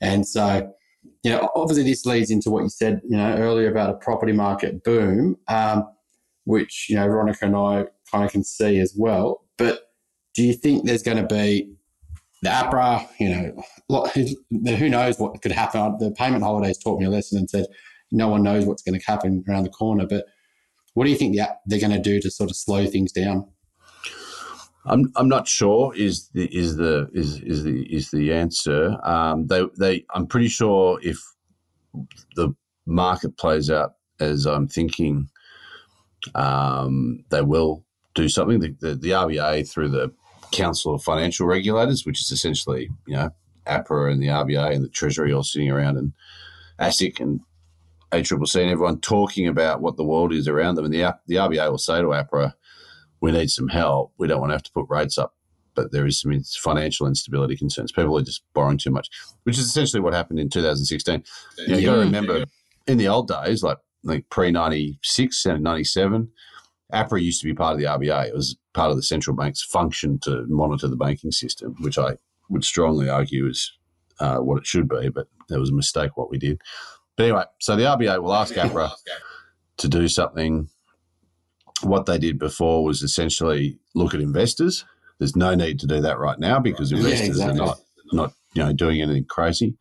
[0.00, 0.72] and so,
[1.22, 4.32] you know, obviously this leads into what you said, you know, earlier about a property
[4.32, 5.84] market boom, um,
[6.44, 9.44] which you know Veronica and I kind of can see as well.
[9.56, 9.90] But
[10.34, 11.74] do you think there's going to be
[12.44, 13.08] the APRA?
[13.18, 13.54] You
[13.88, 15.96] know, who knows what could happen?
[15.98, 17.66] The payment holidays taught me a lesson and said
[18.12, 20.06] no one knows what's going to happen around the corner.
[20.06, 20.26] But
[20.92, 23.48] what do you think they're going to do to sort of slow things down?
[24.86, 28.98] I'm I'm not sure is the is the is is the is the answer.
[29.02, 31.18] Um, they they I'm pretty sure if
[32.36, 32.54] the
[32.86, 35.30] market plays out as I'm thinking,
[36.34, 37.84] um, they will
[38.14, 38.60] do something.
[38.60, 40.12] The, the, the RBA through the
[40.54, 43.30] Council of Financial Regulators, which is essentially you know
[43.66, 46.12] APRA and the RBA and the Treasury all sitting around and
[46.78, 47.40] ASIC and
[48.12, 51.70] ACCC and everyone talking about what the world is around them, and the the RBA
[51.70, 52.54] will say to APRA
[53.24, 54.12] we need some help.
[54.18, 55.34] We don't want to have to put rates up,
[55.74, 57.90] but there is some financial instability concerns.
[57.90, 59.08] People are just borrowing too much,
[59.44, 61.24] which is essentially what happened in 2016.
[61.56, 62.44] You, know, you got to remember,
[62.86, 66.30] in the old days, like like pre 96 and 97,
[66.94, 68.28] APRA used to be part of the RBA.
[68.28, 72.16] It was part of the central bank's function to monitor the banking system, which I
[72.48, 73.72] would strongly argue is
[74.20, 76.60] uh, what it should be, but it was a mistake what we did.
[77.16, 78.90] But anyway, so the RBA will ask APRA
[79.78, 80.68] to do something
[81.82, 84.84] what they did before was essentially look at investors.
[85.18, 87.60] There's no need to do that right now because investors yeah, exactly.
[87.60, 87.78] are not
[88.12, 89.76] not you know doing anything crazy.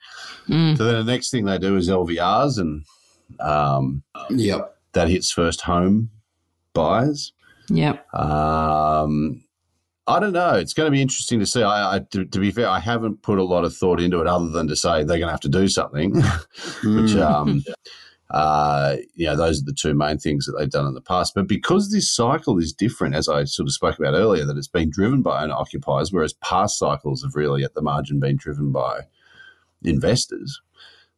[0.47, 0.77] Mm.
[0.77, 2.85] So then the next thing they do is LVRs, and
[3.39, 6.09] um, yep, that hits first home
[6.73, 7.33] buyers.
[7.69, 8.13] Yep.
[8.13, 9.43] Um,
[10.05, 10.55] I don't know.
[10.55, 11.63] It's going to be interesting to see.
[11.63, 14.27] I, I to, to, be fair, I haven't put a lot of thought into it
[14.27, 16.13] other than to say they're going to have to do something,
[16.83, 17.63] which um,
[18.33, 21.33] uh, you know, those are the two main things that they've done in the past.
[21.35, 24.67] But because this cycle is different, as I sort of spoke about earlier, that it's
[24.67, 28.71] been driven by owner occupiers, whereas past cycles have really at the margin been driven
[28.71, 29.01] by
[29.83, 30.61] investors.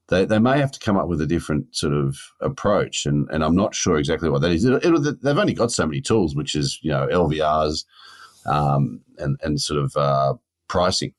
[0.07, 3.43] They, they may have to come up with a different sort of approach, and, and
[3.43, 4.63] I'm not sure exactly what that is.
[4.63, 7.85] It, it, they've only got so many tools, which is you know LVRs,
[8.45, 10.35] um, and and sort of uh,
[10.67, 11.13] pricing.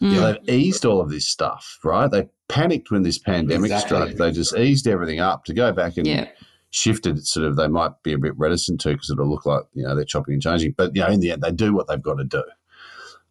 [0.00, 0.12] Mm.
[0.12, 2.10] You know, they've eased all of this stuff, right?
[2.10, 3.96] They panicked when this pandemic exactly.
[3.96, 4.16] struck.
[4.16, 6.28] They just eased everything up to go back and yeah.
[6.70, 7.24] shifted.
[7.24, 9.94] Sort of, they might be a bit reticent to because it'll look like you know
[9.94, 10.74] they're chopping and changing.
[10.76, 12.42] But you know, in the end, they do what they've got to do.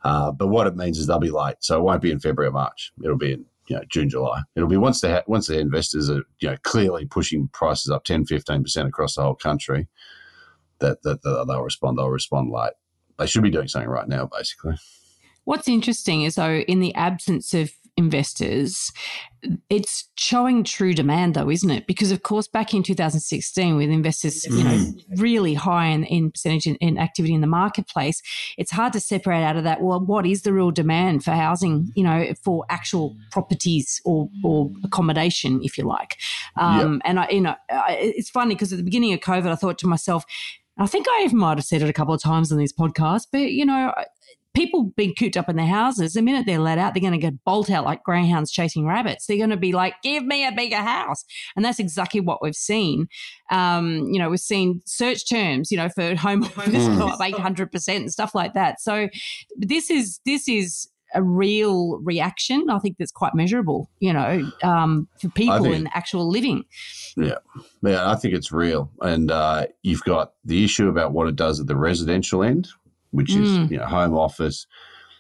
[0.04, 2.50] Uh, but what it means is they'll be late, so it won't be in February
[2.50, 2.94] or March.
[3.04, 4.41] It'll be in you know June, July.
[4.55, 8.03] It'll be once they ha- once the investors are you know clearly pushing prices up
[8.03, 9.88] 10, 15 percent across the whole country.
[10.80, 11.97] That, that, that they'll respond.
[11.97, 12.74] They'll respond late.
[13.18, 14.76] They should be doing something right now, basically.
[15.43, 18.91] What's interesting is though, in the absence of investors,
[19.70, 21.88] it's showing true demand though, isn't it?
[21.88, 25.04] Because of course, back in 2016, with investors, you know, mm.
[25.18, 28.22] really high in, in percentage in, in, activity in the marketplace,
[28.58, 29.82] it's hard to separate out of that.
[29.82, 31.91] Well, what is the real demand for housing?
[31.95, 36.18] You know, for actual properties or or accommodation, if you like.
[36.56, 37.02] Um, yep.
[37.06, 39.88] And I, you know, it's funny because at the beginning of COVID, I thought to
[39.88, 40.26] myself.
[40.80, 43.52] I think I might have said it a couple of times on this podcast, but
[43.52, 43.91] you know,
[44.58, 47.20] people being cooped up in their houses, the minute they're let out, they're going to
[47.20, 49.28] get bolt out like greyhounds chasing rabbits.
[49.28, 51.24] They're going to be like, give me a bigger house.
[51.55, 53.08] And that's exactly what we've seen.
[53.51, 58.12] Um, you know, we've seen search terms, you know, for home go up 800% and
[58.12, 58.82] stuff like that.
[58.82, 59.10] So
[59.55, 62.70] this is, this is, a real reaction.
[62.70, 66.66] I think that's quite measurable, you know, um, for people think, in actual living.
[67.16, 67.38] Yeah,
[67.82, 71.62] yeah, I think it's real, and uh, you've got the issue about what it does
[71.62, 72.68] at the residential end,
[73.12, 73.41] which mm.
[73.41, 74.68] is you know home office.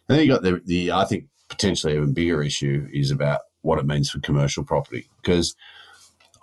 [0.07, 3.79] And then you got the the I think potentially even bigger issue is about what
[3.79, 5.55] it means for commercial property because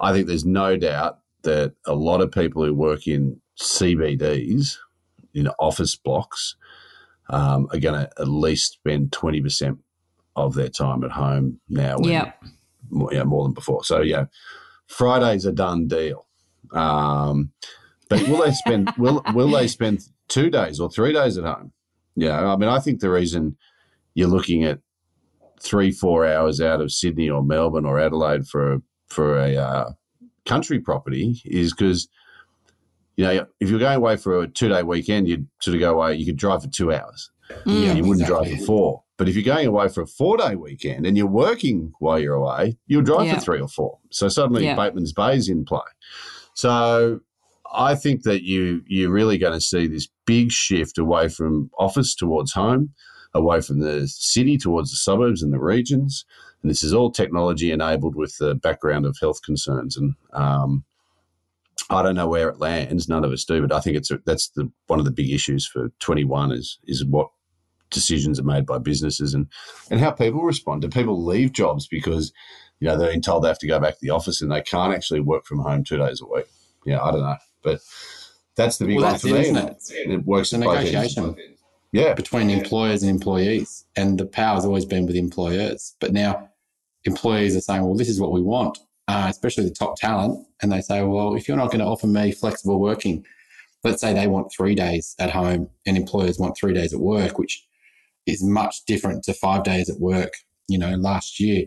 [0.00, 4.78] I think there's no doubt that a lot of people who work in CBDs
[5.34, 6.56] in office blocks
[7.30, 9.78] um, are going to at least spend twenty percent
[10.36, 11.96] of their time at home now.
[12.02, 12.32] Yeah,
[12.90, 13.84] more, yeah, more than before.
[13.84, 14.26] So yeah,
[14.86, 16.26] Friday's a done deal.
[16.72, 17.52] Um,
[18.08, 18.92] but will they spend?
[18.98, 21.72] will will they spend two days or three days at home.
[22.16, 23.56] Yeah, I mean, I think the reason
[24.14, 24.80] you're looking at
[25.60, 29.92] three, four hours out of Sydney or Melbourne or Adelaide for for a uh,
[30.44, 32.08] country property is because
[33.16, 35.94] you know if you're going away for a two day weekend, you'd sort of go
[35.94, 36.14] away.
[36.14, 37.30] You could drive for two hours.
[37.66, 38.50] Mm, yeah, you wouldn't exactly.
[38.50, 39.04] drive for four.
[39.16, 42.34] But if you're going away for a four day weekend and you're working while you're
[42.34, 43.34] away, you'll drive yeah.
[43.34, 43.98] for three or four.
[44.10, 44.74] So suddenly yeah.
[44.74, 45.80] Bateman's Bay is in play.
[46.54, 47.20] So
[47.74, 52.14] I think that you you're really going to see this big shift away from office
[52.14, 52.90] towards home,
[53.34, 56.24] away from the city towards the suburbs and the regions.
[56.62, 59.96] And this is all technology enabled with the background of health concerns.
[59.96, 60.84] And um,
[61.90, 63.08] I don't know where it lands.
[63.08, 65.30] None of us do, but I think it's a, that's the one of the big
[65.30, 67.30] issues for 21 is is what
[67.90, 69.46] decisions are made by businesses and
[69.90, 70.82] and how people respond.
[70.82, 72.32] Do people leave jobs because
[72.80, 74.62] you know they're being told they have to go back to the office and they
[74.62, 76.46] can't actually work from home two days a week?
[76.86, 77.36] Yeah, I don't know.
[77.64, 77.80] But
[78.56, 79.48] that's the big well, one for me.
[79.48, 81.36] It, it works a negotiation.
[81.92, 82.14] Yeah.
[82.14, 83.84] Between employers and employees.
[83.96, 85.94] And the power's always been with employers.
[86.00, 86.50] But now
[87.04, 90.46] employees are saying, well, this is what we want, uh, especially the top talent.
[90.62, 93.24] And they say, well, if you're not going to offer me flexible working,
[93.82, 97.38] let's say they want three days at home and employers want three days at work,
[97.38, 97.64] which
[98.26, 100.32] is much different to five days at work,
[100.68, 101.66] you know, last year.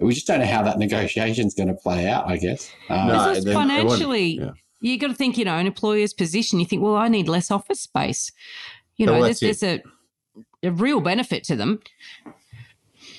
[0.00, 2.70] We just don't know how that negotiation is going to play out, I guess.
[2.88, 4.50] Um, no, financially, yeah
[4.80, 6.60] you got to think, you know, an employer's position.
[6.60, 8.30] You think, well, I need less office space.
[8.96, 9.82] You know, well, there's, there's a,
[10.62, 11.80] a real benefit to them.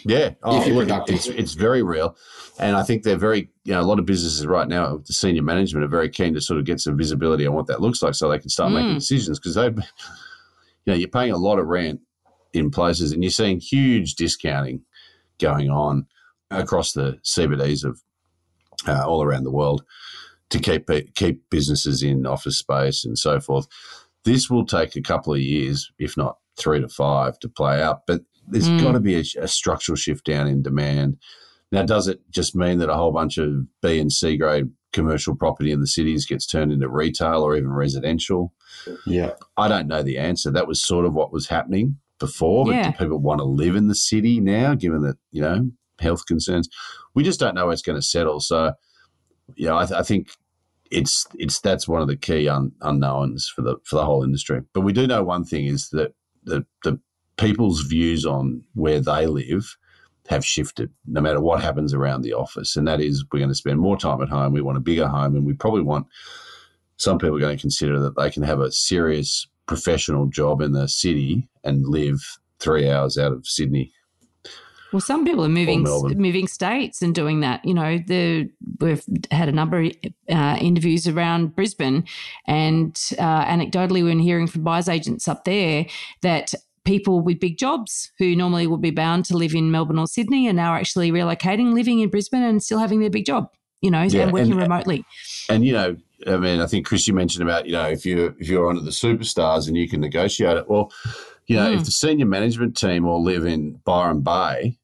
[0.06, 2.16] Yeah, oh, look, it's, it's very real,
[2.58, 3.50] and I think they're very.
[3.66, 6.42] You know, a lot of businesses right now, the senior management are very keen to
[6.42, 8.76] sort of get some visibility on what that looks like, so they can start mm.
[8.76, 9.76] making decisions because they've,
[10.86, 12.00] you know, you're paying a lot of rent
[12.54, 14.82] in places, and you're seeing huge discounting
[15.38, 16.08] going on
[16.50, 18.02] across the CBDs of
[18.88, 19.84] uh, all around the world
[20.50, 23.68] to keep keep businesses in office space and so forth.
[24.26, 28.06] This will take a couple of years, if not three to five, to play out.
[28.06, 28.82] But there's mm.
[28.82, 31.18] got to be a, a, structural shift down in demand.
[31.72, 35.36] Now, does it just mean that a whole bunch of B and C grade commercial
[35.36, 38.54] property in the cities gets turned into retail or even residential?
[39.06, 40.52] Yeah, I don't know the answer.
[40.52, 42.92] That was sort of what was happening before, but yeah.
[42.92, 45.70] do people want to live in the city now, given that you know
[46.00, 46.68] health concerns?
[47.14, 48.40] We just don't know where it's going to settle.
[48.40, 48.74] So
[49.56, 50.30] yeah, I, th- I, think
[50.92, 54.62] it's it's that's one of the key un- unknowns for the for the whole industry.
[54.74, 56.14] But we do know one thing is that
[56.44, 57.00] the the
[57.38, 59.78] people's views on where they live
[60.28, 63.56] have shifted no matter what happens around the office and that is we're going to
[63.56, 66.06] spend more time at home we want a bigger home and we probably want
[66.98, 70.74] some people are going to consider that they can have a serious professional job in
[70.74, 72.20] the city and live
[72.60, 73.92] three hours out of sydney
[74.92, 77.64] Well, some people are moving moving states and doing that.
[77.64, 79.92] You know, the we've had a number of
[80.30, 82.06] uh, interviews around Brisbane,
[82.48, 85.86] and uh, anecdotally, we're hearing from buyers agents up there
[86.22, 86.54] that
[86.86, 90.48] people with big jobs who normally would be bound to live in Melbourne or Sydney
[90.48, 93.50] are now actually relocating, living in Brisbane, and still having their big job.
[93.82, 95.06] You know, yeah, and working and, remotely.
[95.50, 98.36] And you know, I mean, I think Chris, you mentioned about you know if you
[98.40, 100.68] if you're under the superstars and you can negotiate it.
[100.68, 100.92] Well,
[101.46, 101.78] you know, mm.
[101.78, 104.79] if the senior management team all live in Byron Bay,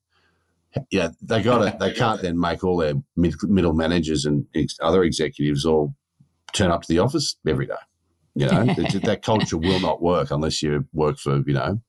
[0.92, 1.80] yeah, they got it.
[1.80, 5.96] They can't then make all their mid, middle managers and ex- other executives all
[6.54, 7.74] turn up to the office every day.
[8.36, 11.80] You know, that culture will not work unless you work for you know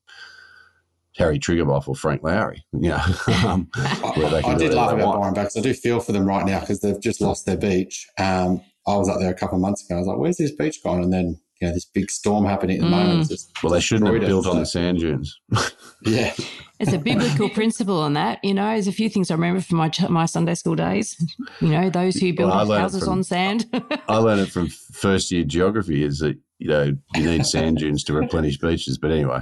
[1.17, 3.03] Harry Triguboff or Frank Lowy, You know,
[3.47, 6.61] um, I, I did laugh about Byron Bay I do feel for them right now
[6.61, 8.07] because they've just lost their beach.
[8.19, 9.97] Um, I was up there a couple of months ago.
[9.97, 12.77] I was like, "Where's this beach gone?" And then you know this big storm happening
[12.77, 12.91] at the mm.
[12.91, 13.33] moment.
[13.63, 15.39] well, they shouldn't have built on the sand dunes.
[16.03, 16.35] yeah,
[16.79, 18.39] it's a biblical principle on that.
[18.43, 21.17] You know, there's a few things I remember from my my Sunday school days.
[21.61, 23.67] You know, those who build well, houses from, on sand.
[24.09, 26.05] I learned it from first year geography.
[26.05, 28.99] Is that you know you need sand dunes to replenish beaches.
[28.99, 29.41] But anyway,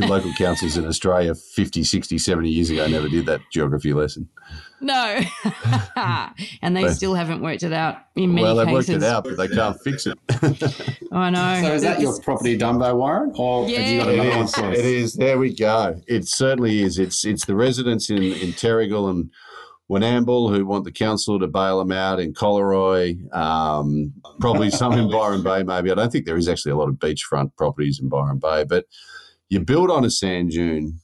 [0.00, 4.28] local councils in Australia 50, 60, 70 years ago never did that geography lesson.
[4.80, 5.20] No.
[6.62, 8.90] and they but, still haven't worked it out in many Well, they've cases.
[8.90, 10.18] worked it out, but they can't fix it.
[11.12, 11.60] I know.
[11.62, 13.32] So is that your property Dumbo, Warren?
[13.34, 13.80] Or yeah.
[13.80, 15.14] have you got another it is, It is.
[15.14, 16.00] There we go.
[16.06, 16.98] It certainly is.
[16.98, 19.30] It's it's the residents in, in Terrigal and
[19.90, 25.10] Wamberal who want the council to bail them out in Collaroy, um, probably some in
[25.10, 25.90] Byron Bay, maybe.
[25.90, 28.84] I don't think there is actually a lot of beachfront properties in Byron Bay, but
[29.48, 31.00] you build on a sand dune,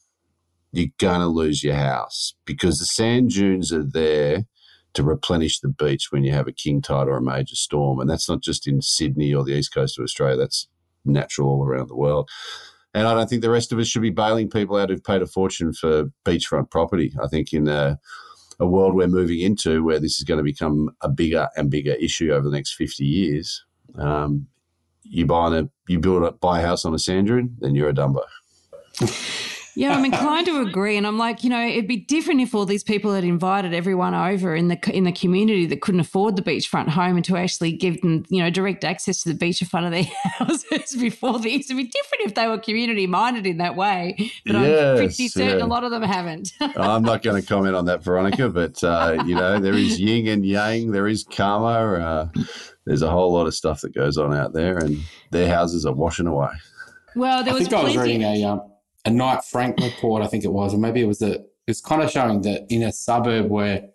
[0.71, 4.45] you're going to lose your house because the sand dunes are there
[4.93, 7.99] to replenish the beach when you have a king tide or a major storm.
[7.99, 10.67] And that's not just in Sydney or the east coast of Australia, that's
[11.03, 12.29] natural all around the world.
[12.93, 15.21] And I don't think the rest of us should be bailing people out who've paid
[15.21, 17.13] a fortune for beachfront property.
[17.21, 17.99] I think in a,
[18.59, 21.93] a world we're moving into where this is going to become a bigger and bigger
[21.93, 23.65] issue over the next 50 years,
[23.95, 24.47] um,
[25.09, 27.89] you buy a you build a buy a house on a sand dune, then you're
[27.89, 28.23] a dumbo.
[29.77, 32.65] Yeah, I'm inclined to agree, and I'm like, you know, it'd be different if all
[32.65, 36.41] these people had invited everyone over in the in the community that couldn't afford the
[36.41, 39.67] beachfront home, and to actually give them, you know, direct access to the beach in
[39.67, 41.65] front of their houses before this.
[41.65, 45.27] It'd be different if they were community minded in that way, but yes, I'm pretty
[45.27, 45.65] certain yeah.
[45.65, 46.53] a lot of them haven't.
[46.61, 50.27] I'm not going to comment on that, Veronica, but uh, you know, there is yin
[50.27, 52.29] and yang, there is karma.
[52.35, 52.43] Uh,
[52.85, 54.97] there's a whole lot of stuff that goes on out there, and
[55.31, 56.51] their houses are washing away.
[57.15, 58.61] Well, there was I think I was reading a um,
[59.05, 61.39] a Knight Frank report, I think it was, or maybe it was a.
[61.67, 63.87] It's kind of showing that in a suburb where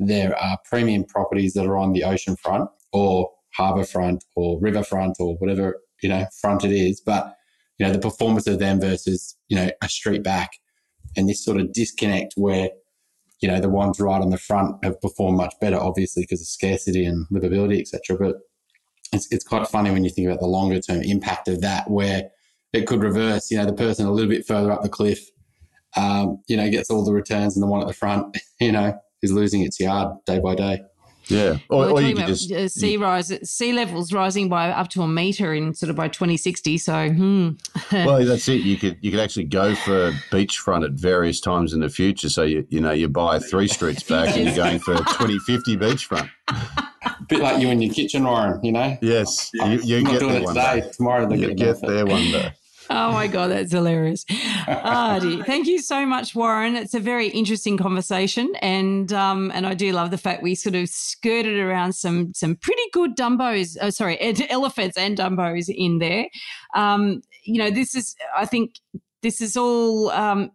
[0.00, 4.82] there are premium properties that are on the ocean front or harbour front or river
[4.82, 7.34] front or whatever you know front it is, but
[7.78, 10.50] you know the performance of them versus you know a street back,
[11.16, 12.70] and this sort of disconnect where
[13.44, 16.46] you know the ones right on the front have performed much better, obviously because of
[16.46, 18.16] scarcity and livability, etc.
[18.18, 18.36] But
[19.12, 22.30] it's it's quite funny when you think about the longer term impact of that, where
[22.72, 23.50] it could reverse.
[23.50, 25.20] You know, the person a little bit further up the cliff,
[25.94, 28.98] um, you know, gets all the returns, and the one at the front, you know,
[29.20, 30.80] is losing its yard day by day.
[31.28, 35.02] Yeah, or, or you could just uh, sea rise, sea levels rising by up to
[35.02, 36.78] a meter in sort of by 2060.
[36.78, 37.50] So, hmm.
[37.92, 38.62] well, that's it.
[38.62, 42.28] You could you could actually go for beachfront at various times in the future.
[42.28, 46.28] So you you know you buy three streets back and you're going for 2050 beachfront.
[46.48, 48.62] A bit like you in your kitchen, Warren.
[48.64, 48.98] You know.
[49.00, 50.80] Yes, you, you get there one today.
[50.80, 50.90] Day.
[50.92, 52.52] Tomorrow they're you get there one day.
[52.90, 54.24] Oh my God, that's hilarious.
[54.66, 56.76] Thank you so much, Warren.
[56.76, 58.54] It's a very interesting conversation.
[58.60, 62.56] And um, and I do love the fact we sort of skirted around some some
[62.56, 64.18] pretty good Dumbos, oh, sorry,
[64.50, 66.28] elephants and Dumbos in there.
[66.74, 68.80] Um, you know, this is, I think,
[69.22, 70.50] this is all um,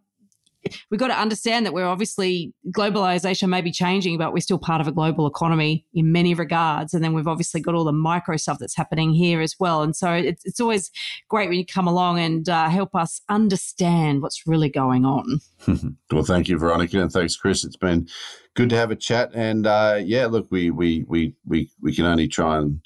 [0.89, 4.81] we've got to understand that we're obviously globalization may be changing, but we're still part
[4.81, 6.93] of a global economy in many regards.
[6.93, 9.81] And then we've obviously got all the micro stuff that's happening here as well.
[9.81, 10.91] And so it's, it's always
[11.29, 15.39] great when you come along and uh, help us understand what's really going on.
[16.11, 17.63] well, thank you, Veronica, and thanks, Chris.
[17.63, 18.07] It's been
[18.55, 19.31] good to have a chat.
[19.33, 22.81] And uh, yeah, look, we we we we we can only try and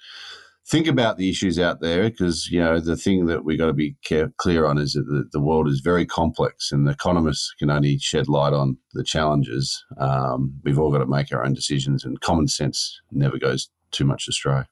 [0.68, 3.74] think about the issues out there because you know the thing that we've got to
[3.74, 7.54] be care- clear on is that the, the, world is very complex and the economists
[7.60, 9.84] can only shed light on the challenges.
[9.98, 14.06] Um, we've all got to make our own decisions and common sense never goes too
[14.06, 14.64] much astray.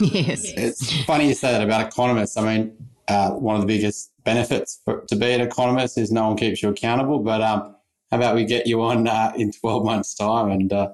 [0.00, 0.44] Yes.
[0.56, 2.36] It's funny you say that about economists.
[2.36, 2.76] I mean
[3.08, 6.62] uh, one of the biggest benefits for, to be an economist is no one keeps
[6.62, 7.74] you accountable but um,
[8.10, 10.90] how about we get you on uh, in 12 months time and uh,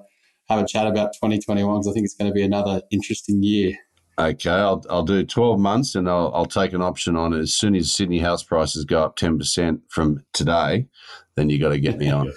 [0.47, 3.75] have a chat about 2021 because i think it's going to be another interesting year
[4.17, 7.39] Okay, I'll, I'll do 12 months and I'll, I'll take an option on it.
[7.39, 10.87] As soon as Sydney house prices go up 10% from today,
[11.35, 12.31] then you got to get me on.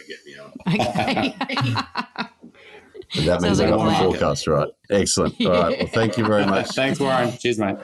[0.66, 1.35] Okay.
[3.14, 4.11] But that means I like got my plan.
[4.11, 4.68] forecast right.
[4.91, 5.35] Excellent.
[5.41, 5.79] All right.
[5.79, 6.68] Well, thank you very much.
[6.74, 7.33] Thanks, Warren.
[7.39, 7.76] Cheers, mate.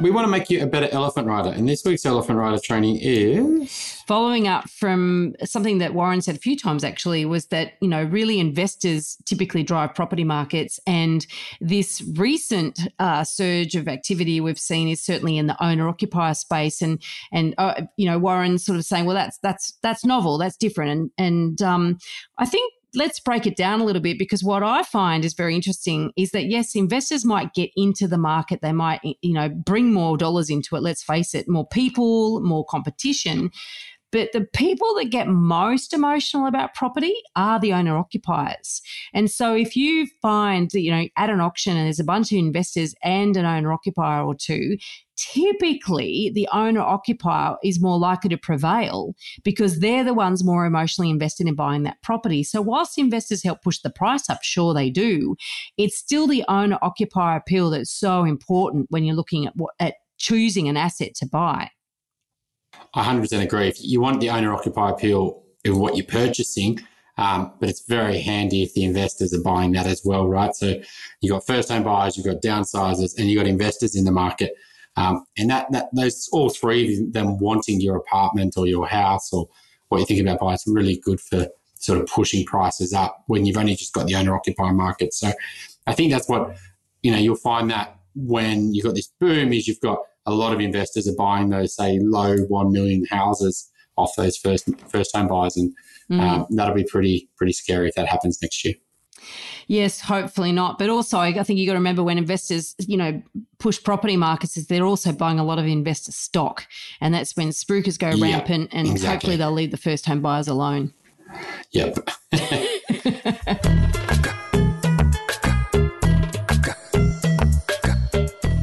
[0.00, 2.98] We want to make you a better elephant rider, and this week's elephant rider training
[3.00, 7.88] is Following up from something that Warren said a few times actually was that, you
[7.88, 10.80] know, really investors typically drive property markets.
[10.86, 11.26] And
[11.60, 16.80] this recent uh, surge of activity we've seen is certainly in the owner occupier space.
[16.80, 20.56] And, and, uh, you know, Warren's sort of saying, well, that's, that's, that's novel, that's
[20.56, 20.90] different.
[20.90, 21.98] And, and um,
[22.38, 25.54] I think let's break it down a little bit because what I find is very
[25.54, 29.92] interesting is that yes, investors might get into the market, they might you know bring
[29.92, 30.82] more dollars into it.
[30.82, 33.50] Let's face it, more people, more competition.
[34.10, 38.80] But the people that get most emotional about property are the owner occupiers.
[39.12, 42.32] And so if you find that, you know, at an auction and there's a bunch
[42.32, 44.78] of investors and an owner occupier or two,
[45.18, 51.10] typically the owner occupier is more likely to prevail because they're the ones more emotionally
[51.10, 52.42] invested in buying that property.
[52.42, 55.36] So whilst investors help push the price up, sure they do,
[55.76, 59.94] it's still the owner occupier appeal that's so important when you're looking at what at
[60.18, 61.70] choosing an asset to buy.
[62.94, 63.68] I 100% agree.
[63.68, 66.80] If you want the owner occupier appeal of what you're purchasing,
[67.18, 70.54] um, but it's very handy if the investors are buying that as well, right?
[70.54, 70.80] So
[71.20, 74.54] you've got first home buyers, you've got downsizers, and you've got investors in the market.
[74.98, 79.32] Um, and that, that those all three of them wanting your apartment or your house
[79.32, 79.48] or
[79.88, 83.46] what you think about buying is really good for sort of pushing prices up when
[83.46, 85.14] you've only just got the owner occupier market.
[85.14, 85.32] So
[85.86, 86.56] I think that's what,
[87.02, 90.52] you know, you'll find that when you've got this boom is you've got a lot
[90.52, 95.28] of investors are buying those, say, low 1 million houses off those first first home
[95.28, 95.56] buyers.
[95.56, 95.74] And
[96.10, 96.20] Mm.
[96.22, 98.74] um, that'll be pretty, pretty scary if that happens next year.
[99.66, 100.78] Yes, hopefully not.
[100.78, 103.22] But also, I think you got to remember when investors, you know,
[103.58, 106.66] push property markets, is they're also buying a lot of investor stock,
[107.00, 109.08] and that's when spruikers go Yeah, rampant, and exactly.
[109.10, 110.92] hopefully they'll leave the first home buyers alone.
[111.72, 111.98] Yep.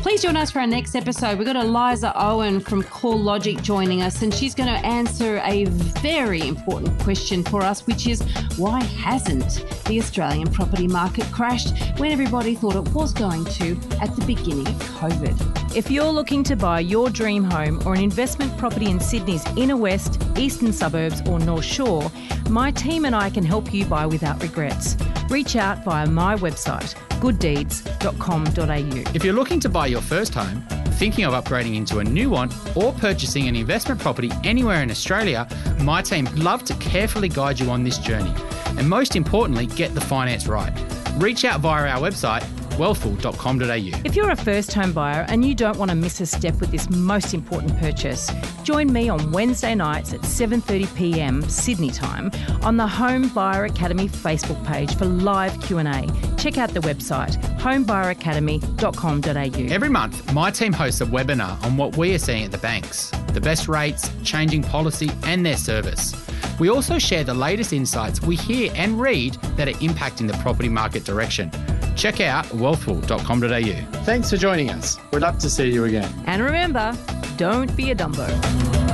[0.02, 1.38] Please join us for our next episode.
[1.38, 6.48] We've got Eliza Owen from CoreLogic joining us, and she's going to answer a very
[6.48, 8.22] important question for us, which is
[8.56, 14.16] why hasn't the Australian property market crashed when everybody thought it was going to at
[14.16, 15.76] the beginning of COVID?
[15.76, 19.78] If you're looking to buy your dream home or an investment property in Sydney's inner
[19.78, 22.12] west, eastern suburbs, or North Shore,
[22.50, 24.96] my team and I can help you buy without regrets.
[25.30, 29.16] Reach out via my website, gooddeeds.com.au.
[29.16, 30.66] If you're looking to buy your first home,
[30.96, 35.48] thinking of upgrading into a new one, or purchasing an investment property anywhere in Australia,
[35.82, 38.34] my team love to carefully guide you on this journey.
[38.78, 40.74] And most importantly, get the finance right.
[41.18, 42.44] Reach out via our website,
[42.76, 44.02] wealthful.com.au.
[44.06, 46.72] If you're a first home buyer and you don't want to miss a step with
[46.72, 48.32] this most important purchase,
[48.64, 51.42] join me on Wednesday nights at 7:30 p.m.
[51.50, 56.08] Sydney time on the Home Buyer Academy Facebook page for live Q&A.
[56.38, 59.74] Check out the website homebuyeracademy.com.au.
[59.74, 63.10] Every month, my team hosts a webinar on what we are seeing at the banks,
[63.34, 66.14] the best rates, changing policy, and their service.
[66.60, 70.70] We also share the latest insights we hear and read that are impacting the property
[70.70, 71.50] market direction.
[71.96, 74.04] Check out wealthful.com.au.
[74.04, 74.98] Thanks for joining us.
[75.12, 76.12] We'd love to see you again.
[76.28, 76.96] And remember,
[77.38, 78.85] don't be a Dumbo.